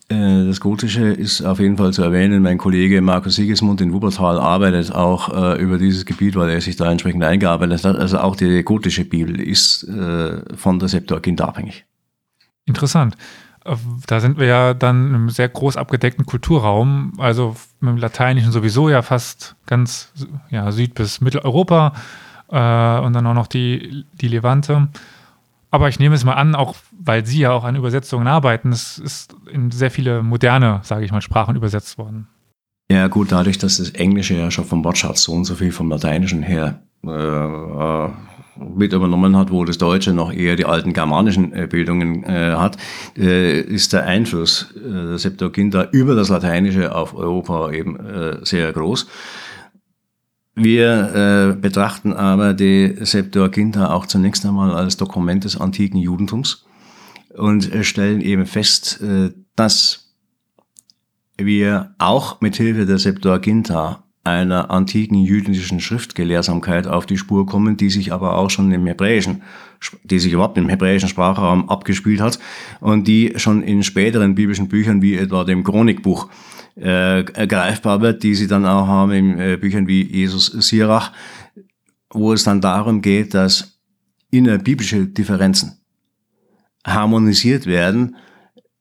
das 0.09 0.61
Gotische 0.61 1.09
ist 1.09 1.43
auf 1.43 1.59
jeden 1.59 1.77
Fall 1.77 1.93
zu 1.93 2.03
erwähnen. 2.03 2.43
Mein 2.43 2.59
Kollege 2.59 3.01
Markus 3.01 3.35
Siegesmund 3.35 3.81
in 3.81 3.93
Wuppertal 3.93 4.39
arbeitet 4.39 4.93
auch 4.93 5.29
äh, 5.35 5.61
über 5.61 5.79
dieses 5.79 6.07
Gebiet, 6.07 6.37
weil 6.37 6.49
er 6.51 6.61
sich 6.61 6.77
da 6.77 6.91
entsprechend 6.91 7.25
eingearbeitet 7.25 7.85
hat. 7.85 7.97
Also 7.97 8.19
auch 8.19 8.37
die 8.37 8.63
gotische 8.63 9.05
Bibel 9.05 9.41
ist 9.41 9.83
äh, 9.85 10.43
von 10.55 10.79
der 10.79 10.89
Septuaginta 10.89 11.45
abhängig. 11.47 11.85
Interessant. 12.67 13.17
Äh, 13.65 13.75
da 14.07 14.21
sind 14.21 14.39
wir 14.39 14.47
ja 14.47 14.75
dann 14.75 15.13
im 15.13 15.31
sehr 15.31 15.49
groß 15.49 15.77
abgedeckten 15.77 16.25
Kulturraum, 16.25 17.15
also 17.19 17.57
mit 17.81 17.91
dem 17.91 17.97
Lateinischen 17.97 18.53
sowieso 18.53 18.89
ja 18.89 19.03
fast 19.03 19.57
ganz 19.67 20.13
ja, 20.51 20.71
Süd- 20.71 20.95
bis 20.95 21.21
Mitteleuropa 21.21 21.95
äh, 22.49 23.01
und 23.01 23.13
dann 23.13 23.27
auch 23.27 23.35
noch 23.35 23.49
die, 23.49 24.05
die 24.13 24.29
Levante. 24.29 24.89
Aber 25.71 25.89
ich 25.89 25.99
nehme 25.99 26.15
es 26.15 26.25
mal 26.25 26.35
an, 26.35 26.55
auch 26.55 26.77
weil 26.99 27.27
Sie 27.27 27.41
ja 27.41 27.53
auch 27.53 27.65
an 27.65 27.77
Übersetzungen 27.77 28.27
arbeiten, 28.27 28.73
es 28.73 28.99
ist 28.99 29.35
in 29.51 29.71
sehr 29.71 29.91
viele 29.91 30.23
moderne, 30.23 30.81
sage 30.85 31.05
ich 31.05 31.13
mal, 31.13 31.21
Sprachen 31.21 31.57
übersetzt 31.57 31.99
worden. 31.99 32.29
Ja, 32.91 33.09
gut, 33.09 33.33
dadurch, 33.33 33.59
dass 33.59 33.79
das 33.79 33.91
Englische 33.91 34.35
ja 34.35 34.51
schon 34.51 34.65
vom 34.65 34.85
Wortschatz 34.85 35.25
so 35.25 35.33
und 35.33 35.45
so 35.45 35.57
viel 35.57 35.73
vom 35.73 35.91
Lateinischen 35.91 36.43
her 36.43 36.83
äh, 37.05 38.09
mit 38.59 38.93
übernommen 38.93 39.37
hat, 39.37 39.51
wo 39.51 39.65
das 39.65 39.79
Deutsche 39.79 40.13
noch 40.13 40.33
eher 40.33 40.57
die 40.57 40.65
alten 40.65 40.93
germanischen 40.93 41.53
äh, 41.53 41.67
Bildungen 41.67 42.25
äh, 42.25 42.53
hat, 42.53 42.77
äh, 43.17 43.61
ist 43.61 43.93
der 43.93 44.05
Einfluss 44.05 44.75
äh, 44.77 44.89
der 44.89 45.19
Septuaginta 45.19 45.89
über 45.93 46.15
das 46.15 46.29
Lateinische 46.29 46.95
auf 46.95 47.15
Europa 47.15 47.73
eben 47.73 47.99
äh, 47.99 48.39
sehr 48.45 48.73
groß. 48.73 49.07
Wir 50.59 51.53
äh, 51.55 51.61
betrachten 51.61 52.15
aber 52.15 52.55
die 52.55 52.97
Septuaginta 52.99 53.93
auch 53.93 54.07
zunächst 54.07 54.47
einmal 54.47 54.75
als 54.75 54.97
Dokument 54.97 55.45
des 55.45 55.61
antiken 55.61 55.99
Judentums 55.99 56.65
und 57.37 57.71
stellen 57.83 58.23
eben 58.23 58.47
fest, 58.47 59.03
äh, 59.03 59.33
dass 59.55 60.15
wir 61.37 61.95
auch 61.99 62.41
mit 62.41 62.57
Hilfe 62.57 62.87
der 62.87 62.99
Septuaginta 62.99 64.05
einer 64.25 64.71
antiken 64.71 65.19
jüdischen 65.19 65.79
Schriftgelehrsamkeit 65.79 66.87
auf 66.87 67.05
die 67.05 67.19
Spur 67.19 67.45
kommen, 67.47 67.77
die 67.77 67.91
sich 67.91 68.15
aber 68.15 68.39
auch 68.39 68.49
schon 68.49 68.73
im 68.73 68.87
hebräischen, 68.87 69.43
die 70.05 70.19
sich 70.19 70.33
überhaupt 70.33 70.57
im 70.57 70.71
hebräischen 70.71 71.11
Sprachraum 71.11 71.69
abgespielt 71.69 72.23
hat 72.23 72.39
und 72.81 73.07
die 73.07 73.35
schon 73.37 73.63
in 73.63 73.83
späteren 73.83 74.35
biblischen 74.35 74.69
Büchern 74.69 75.03
wie 75.03 75.17
etwa 75.17 75.45
dem 75.45 75.63
Chronikbuch 75.63 76.29
äh, 76.77 77.25
greifbar 77.25 78.01
wird, 78.01 78.23
die 78.23 78.35
sie 78.35 78.47
dann 78.47 78.67
auch 78.67 78.87
haben 78.87 79.13
in 79.13 79.39
äh, 79.39 79.57
Büchern 79.57 79.89
wie 79.89 80.03
Jesus 80.03 80.47
Sirach, 80.47 81.13
wo 82.11 82.33
es 82.33 82.45
dann 82.45 82.61
darum 82.61 83.03
geht, 83.03 83.35
dass 83.35 83.81
innerbiblische 84.31 85.07
Differenzen 85.07 85.79
harmonisiert 86.87 87.67
werden, 87.67 88.17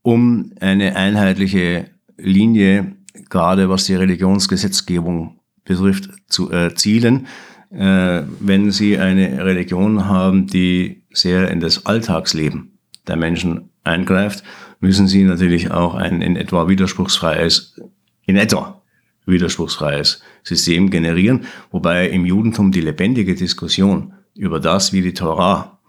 um 0.01 0.51
eine 0.59 0.95
einheitliche 0.95 1.89
Linie, 2.17 2.95
gerade 3.29 3.69
was 3.69 3.85
die 3.85 3.95
Religionsgesetzgebung 3.95 5.39
betrifft, 5.63 6.09
zu 6.27 6.51
erzielen. 6.51 7.27
Äh, 7.71 8.23
wenn 8.39 8.71
Sie 8.71 8.97
eine 8.97 9.43
Religion 9.43 10.05
haben, 10.05 10.47
die 10.47 11.03
sehr 11.11 11.49
in 11.49 11.59
das 11.59 11.85
Alltagsleben 11.85 12.77
der 13.07 13.15
Menschen 13.15 13.69
eingreift, 13.83 14.43
müssen 14.79 15.07
Sie 15.07 15.23
natürlich 15.23 15.71
auch 15.71 15.95
ein 15.95 16.21
in 16.21 16.35
etwa 16.35 16.67
widerspruchsfreies, 16.67 17.81
in 18.25 18.37
etwa 18.37 18.81
widerspruchsfreies 19.25 20.21
System 20.43 20.89
generieren, 20.89 21.45
wobei 21.71 22.09
im 22.09 22.25
Judentum 22.25 22.71
die 22.71 22.81
lebendige 22.81 23.35
Diskussion 23.35 24.13
über 24.35 24.59
das, 24.59 24.93
wie 24.93 25.01
die 25.01 25.13
Torah 25.13 25.79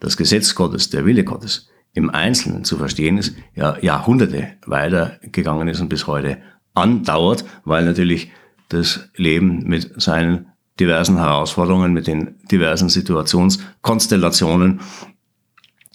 das 0.00 0.16
Gesetz 0.16 0.54
Gottes, 0.54 0.90
der 0.90 1.04
Wille 1.04 1.22
Gottes, 1.24 1.68
im 1.94 2.10
Einzelnen 2.10 2.64
zu 2.64 2.76
verstehen 2.76 3.18
ist, 3.18 3.36
ja 3.54 3.78
Jahrhunderte 3.80 4.54
weitergegangen 4.66 5.68
ist 5.68 5.80
und 5.80 5.88
bis 5.88 6.06
heute 6.06 6.38
andauert, 6.74 7.44
weil 7.64 7.84
natürlich 7.84 8.32
das 8.68 9.10
Leben 9.14 9.64
mit 9.64 10.00
seinen 10.00 10.46
diversen 10.80 11.18
Herausforderungen, 11.18 11.92
mit 11.92 12.06
den 12.06 12.36
diversen 12.50 12.88
Situationskonstellationen 12.88 14.80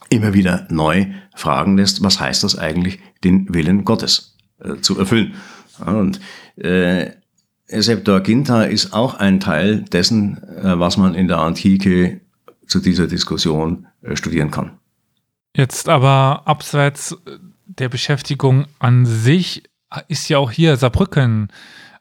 immer 0.10 0.34
wieder 0.34 0.68
neu 0.70 1.08
fragen 1.36 1.78
lässt, 1.78 2.04
was 2.04 2.20
heißt 2.20 2.44
das 2.44 2.58
eigentlich, 2.58 3.00
den 3.24 3.54
Willen 3.54 3.84
Gottes 3.84 4.38
äh, 4.60 4.76
zu 4.82 4.98
erfüllen. 4.98 5.34
Und 5.86 6.20
äh, 6.58 7.12
Septuaginta 7.68 8.64
ist 8.64 8.94
auch 8.94 9.16
ein 9.16 9.40
Teil 9.40 9.82
dessen, 9.82 10.38
äh, 10.44 10.80
was 10.80 10.98
man 10.98 11.16
in 11.16 11.28
der 11.28 11.40
Antike 11.40 12.22
zu 12.66 12.80
dieser 12.80 13.08
Diskussion 13.08 13.88
äh, 14.02 14.16
studieren 14.16 14.52
kann. 14.52 14.78
Jetzt 15.56 15.90
aber 15.90 16.44
abseits 16.46 17.18
der 17.66 17.90
Beschäftigung 17.90 18.66
an 18.80 19.06
sich 19.06 19.64
ist 20.08 20.30
ja 20.30 20.38
auch 20.38 20.52
hier 20.52 20.78
Saarbrücken 20.78 21.50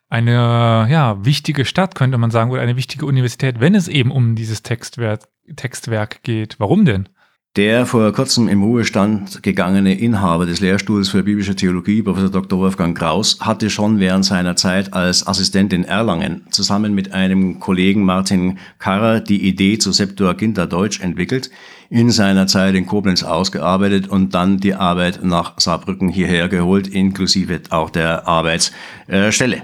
eine 0.08 0.86
ja, 0.88 1.24
wichtige 1.24 1.64
Stadt, 1.64 1.94
könnte 1.94 2.18
man 2.18 2.30
sagen, 2.30 2.50
oder 2.50 2.62
eine 2.62 2.76
wichtige 2.76 3.06
Universität, 3.06 3.60
wenn 3.60 3.74
es 3.74 3.88
eben 3.88 4.10
um 4.10 4.36
dieses 4.36 4.62
Textwerk, 4.62 5.22
Textwerk 5.56 6.22
geht. 6.22 6.60
Warum 6.60 6.84
denn? 6.84 7.08
Der 7.56 7.86
vor 7.86 8.12
kurzem 8.12 8.48
im 8.48 8.62
Ruhestand 8.62 9.42
gegangene 9.42 9.98
Inhaber 9.98 10.44
des 10.44 10.60
Lehrstuhls 10.60 11.08
für 11.08 11.22
biblische 11.22 11.56
Theologie, 11.56 12.02
Professor 12.02 12.28
Dr. 12.28 12.58
Wolfgang 12.58 12.96
Kraus, 12.96 13.38
hatte 13.40 13.70
schon 13.70 13.98
während 13.98 14.26
seiner 14.26 14.56
Zeit 14.56 14.92
als 14.92 15.26
Assistent 15.26 15.72
in 15.72 15.82
Erlangen 15.82 16.42
zusammen 16.50 16.94
mit 16.94 17.14
einem 17.14 17.58
Kollegen 17.58 18.04
Martin 18.04 18.58
Karrer 18.78 19.20
die 19.20 19.48
Idee 19.48 19.78
zu 19.78 19.92
Septuaginta 19.92 20.66
Deutsch 20.66 21.00
entwickelt, 21.00 21.48
in 21.88 22.10
seiner 22.10 22.46
Zeit 22.46 22.74
in 22.74 22.84
Koblenz 22.84 23.22
ausgearbeitet 23.22 24.06
und 24.06 24.34
dann 24.34 24.58
die 24.58 24.74
Arbeit 24.74 25.20
nach 25.24 25.58
Saarbrücken 25.58 26.10
hierher 26.10 26.48
geholt, 26.48 26.86
inklusive 26.88 27.62
auch 27.70 27.88
der 27.88 28.28
Arbeitsstelle. 28.28 29.62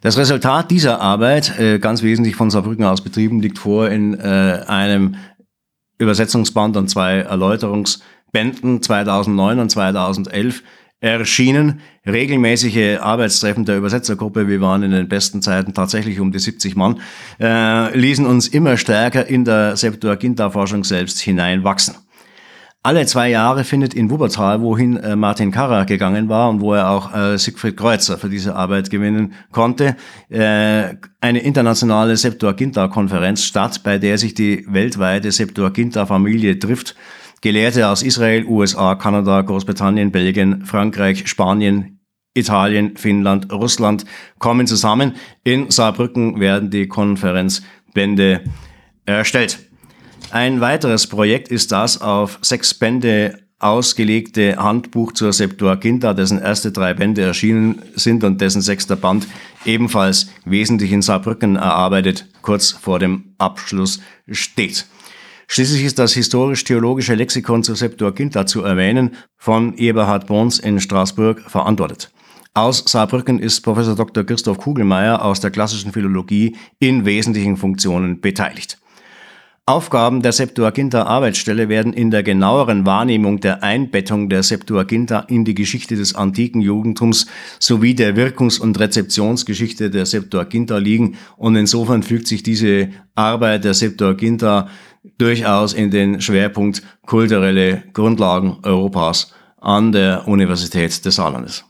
Das 0.00 0.16
Resultat 0.16 0.70
dieser 0.70 1.00
Arbeit, 1.00 1.58
äh, 1.58 1.80
ganz 1.80 2.04
wesentlich 2.04 2.36
von 2.36 2.50
Saarbrücken 2.50 2.84
aus 2.84 3.02
betrieben, 3.02 3.40
liegt 3.40 3.58
vor 3.58 3.90
in 3.90 4.14
äh, 4.14 4.62
einem 4.68 5.16
Übersetzungsband 5.98 6.76
und 6.76 6.88
zwei 6.88 7.18
Erläuterungsbänden 7.18 8.82
2009 8.82 9.58
und 9.58 9.70
2011 9.70 10.62
erschienen. 11.00 11.80
Regelmäßige 12.06 12.98
Arbeitstreffen 13.00 13.64
der 13.64 13.76
Übersetzergruppe, 13.76 14.48
wir 14.48 14.60
waren 14.60 14.82
in 14.82 14.90
den 14.90 15.08
besten 15.08 15.42
Zeiten 15.42 15.74
tatsächlich 15.74 16.18
um 16.20 16.32
die 16.32 16.38
70 16.38 16.74
Mann, 16.74 17.00
äh, 17.40 17.96
ließen 17.96 18.26
uns 18.26 18.48
immer 18.48 18.76
stärker 18.76 19.26
in 19.26 19.44
der 19.44 19.76
Septuaginta-Forschung 19.76 20.84
selbst 20.84 21.20
hineinwachsen. 21.20 21.94
Alle 22.84 23.06
zwei 23.06 23.28
Jahre 23.28 23.64
findet 23.64 23.92
in 23.92 24.08
Wuppertal, 24.08 24.62
wohin 24.62 24.96
äh, 24.96 25.16
Martin 25.16 25.50
Karrer 25.50 25.84
gegangen 25.84 26.28
war 26.28 26.48
und 26.48 26.60
wo 26.60 26.74
er 26.74 26.88
auch 26.90 27.12
äh, 27.12 27.36
Siegfried 27.36 27.76
Kreuzer 27.76 28.18
für 28.18 28.28
diese 28.28 28.54
Arbeit 28.54 28.88
gewinnen 28.88 29.34
konnte, 29.50 29.96
äh, 30.28 30.94
eine 31.20 31.40
internationale 31.40 32.16
Septuaginta-Konferenz 32.16 33.42
statt, 33.42 33.82
bei 33.82 33.98
der 33.98 34.16
sich 34.16 34.34
die 34.34 34.64
weltweite 34.68 35.32
Septuaginta-Familie 35.32 36.60
trifft. 36.60 36.94
Gelehrte 37.40 37.88
aus 37.88 38.04
Israel, 38.04 38.44
USA, 38.44 38.94
Kanada, 38.94 39.42
Großbritannien, 39.42 40.12
Belgien, 40.12 40.64
Frankreich, 40.64 41.28
Spanien, 41.28 41.98
Italien, 42.34 42.96
Finnland, 42.96 43.52
Russland 43.52 44.04
kommen 44.38 44.68
zusammen. 44.68 45.16
In 45.42 45.70
Saarbrücken 45.70 46.38
werden 46.38 46.70
die 46.70 46.86
Konferenzbände 46.86 48.42
erstellt. 49.04 49.67
Ein 50.30 50.60
weiteres 50.60 51.06
Projekt 51.06 51.48
ist 51.48 51.72
das 51.72 52.02
auf 52.02 52.38
sechs 52.42 52.74
Bände 52.74 53.38
ausgelegte 53.58 54.56
Handbuch 54.56 55.12
zur 55.12 55.32
Septuaginta, 55.32 56.12
dessen 56.12 56.38
erste 56.38 56.70
drei 56.70 56.92
Bände 56.92 57.22
erschienen 57.22 57.80
sind 57.94 58.22
und 58.24 58.40
dessen 58.40 58.60
sechster 58.60 58.94
Band 58.94 59.26
ebenfalls 59.64 60.28
wesentlich 60.44 60.92
in 60.92 61.00
Saarbrücken 61.00 61.56
erarbeitet, 61.56 62.26
kurz 62.42 62.70
vor 62.72 62.98
dem 62.98 63.34
Abschluss 63.38 64.00
steht. 64.30 64.86
Schließlich 65.46 65.82
ist 65.82 65.98
das 65.98 66.12
historisch-theologische 66.12 67.14
Lexikon 67.14 67.64
zur 67.64 67.76
Septuaginta 67.76 68.44
zu 68.44 68.62
erwähnen, 68.62 69.16
von 69.38 69.78
Eberhard 69.78 70.26
Bons 70.26 70.58
in 70.58 70.78
Straßburg 70.78 71.40
verantwortet. 71.40 72.12
Aus 72.52 72.84
Saarbrücken 72.86 73.38
ist 73.38 73.62
Professor 73.62 73.94
Dr. 73.94 74.24
Christoph 74.24 74.58
Kugelmeier 74.58 75.24
aus 75.24 75.40
der 75.40 75.50
klassischen 75.50 75.92
Philologie 75.92 76.56
in 76.78 77.06
wesentlichen 77.06 77.56
Funktionen 77.56 78.20
beteiligt. 78.20 78.78
Aufgaben 79.68 80.22
der 80.22 80.32
Septuaginta-Arbeitsstelle 80.32 81.68
werden 81.68 81.92
in 81.92 82.10
der 82.10 82.22
genaueren 82.22 82.86
Wahrnehmung 82.86 83.40
der 83.40 83.62
Einbettung 83.62 84.30
der 84.30 84.42
Septuaginta 84.42 85.20
in 85.28 85.44
die 85.44 85.54
Geschichte 85.54 85.94
des 85.94 86.14
antiken 86.14 86.62
Judentums 86.62 87.26
sowie 87.58 87.94
der 87.94 88.16
Wirkungs- 88.16 88.58
und 88.58 88.80
Rezeptionsgeschichte 88.80 89.90
der 89.90 90.06
Septuaginta 90.06 90.78
liegen 90.78 91.18
und 91.36 91.54
insofern 91.54 92.02
fügt 92.02 92.28
sich 92.28 92.42
diese 92.42 92.88
Arbeit 93.14 93.64
der 93.64 93.74
Septuaginta 93.74 94.68
durchaus 95.18 95.74
in 95.74 95.90
den 95.90 96.22
Schwerpunkt 96.22 96.82
kulturelle 97.04 97.84
Grundlagen 97.92 98.56
Europas 98.62 99.34
an 99.60 99.92
der 99.92 100.26
Universität 100.26 101.04
des 101.04 101.16
Saarlandes. 101.16 101.66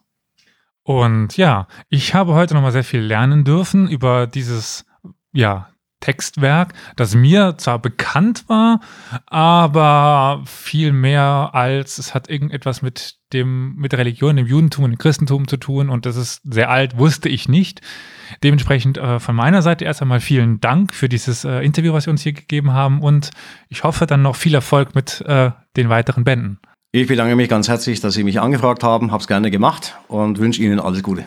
Und 0.85 1.37
ja, 1.37 1.67
ich 1.89 2.15
habe 2.15 2.35
heute 2.35 2.55
nochmal 2.55 2.71
sehr 2.71 2.85
viel 2.85 3.01
lernen 3.01 3.43
dürfen 3.43 3.89
über 3.89 4.29
dieses 4.29 4.85
ja, 5.33 5.69
Textwerk, 6.01 6.75
das 6.97 7.15
mir 7.15 7.57
zwar 7.59 7.79
bekannt 7.79 8.45
war, 8.49 8.81
aber 9.27 10.43
viel 10.47 10.93
mehr 10.93 11.51
als 11.53 11.99
es 11.99 12.15
hat 12.15 12.31
irgendetwas 12.31 12.83
mit 12.83 13.17
dem, 13.33 13.75
mit 13.77 13.93
der 13.93 13.99
Religion, 13.99 14.37
dem 14.37 14.47
Judentum 14.47 14.85
und 14.85 14.93
dem 14.93 14.99
Christentum 14.99 15.49
zu 15.49 15.57
tun 15.57 15.91
und 15.91 16.07
das 16.07 16.17
ist 16.17 16.41
sehr 16.45 16.71
alt, 16.71 16.97
wusste 16.99 17.29
ich 17.29 17.49
nicht. 17.49 17.81
Dementsprechend 18.43 18.99
äh, 18.99 19.19
von 19.19 19.35
meiner 19.35 19.63
Seite 19.63 19.85
erst 19.85 20.03
einmal 20.03 20.21
vielen 20.21 20.61
Dank 20.61 20.95
für 20.95 21.09
dieses 21.09 21.45
äh, 21.45 21.61
Interview, 21.61 21.93
was 21.93 22.05
Sie 22.05 22.11
uns 22.11 22.23
hier 22.23 22.33
gegeben 22.33 22.73
haben 22.73 23.03
und 23.03 23.31
ich 23.69 23.85
hoffe 23.85 24.07
dann 24.07 24.23
noch 24.23 24.37
viel 24.37 24.55
Erfolg 24.55 24.95
mit 24.95 25.21
äh, 25.23 25.51
den 25.77 25.89
weiteren 25.89 26.25
Bänden. 26.25 26.61
Ich 26.93 27.07
bedanke 27.07 27.37
mich 27.37 27.49
ganz 27.49 27.69
herzlich, 27.69 28.01
dass 28.01 28.15
Sie 28.15 28.25
mich 28.25 28.41
angefragt 28.41 28.83
haben, 28.83 29.11
habe 29.11 29.21
es 29.21 29.29
gerne 29.29 29.51
gemacht 29.51 29.99
und 30.09 30.39
wünsche 30.39 30.63
Ihnen 30.63 30.81
alles 30.81 31.03
Gute. 31.03 31.27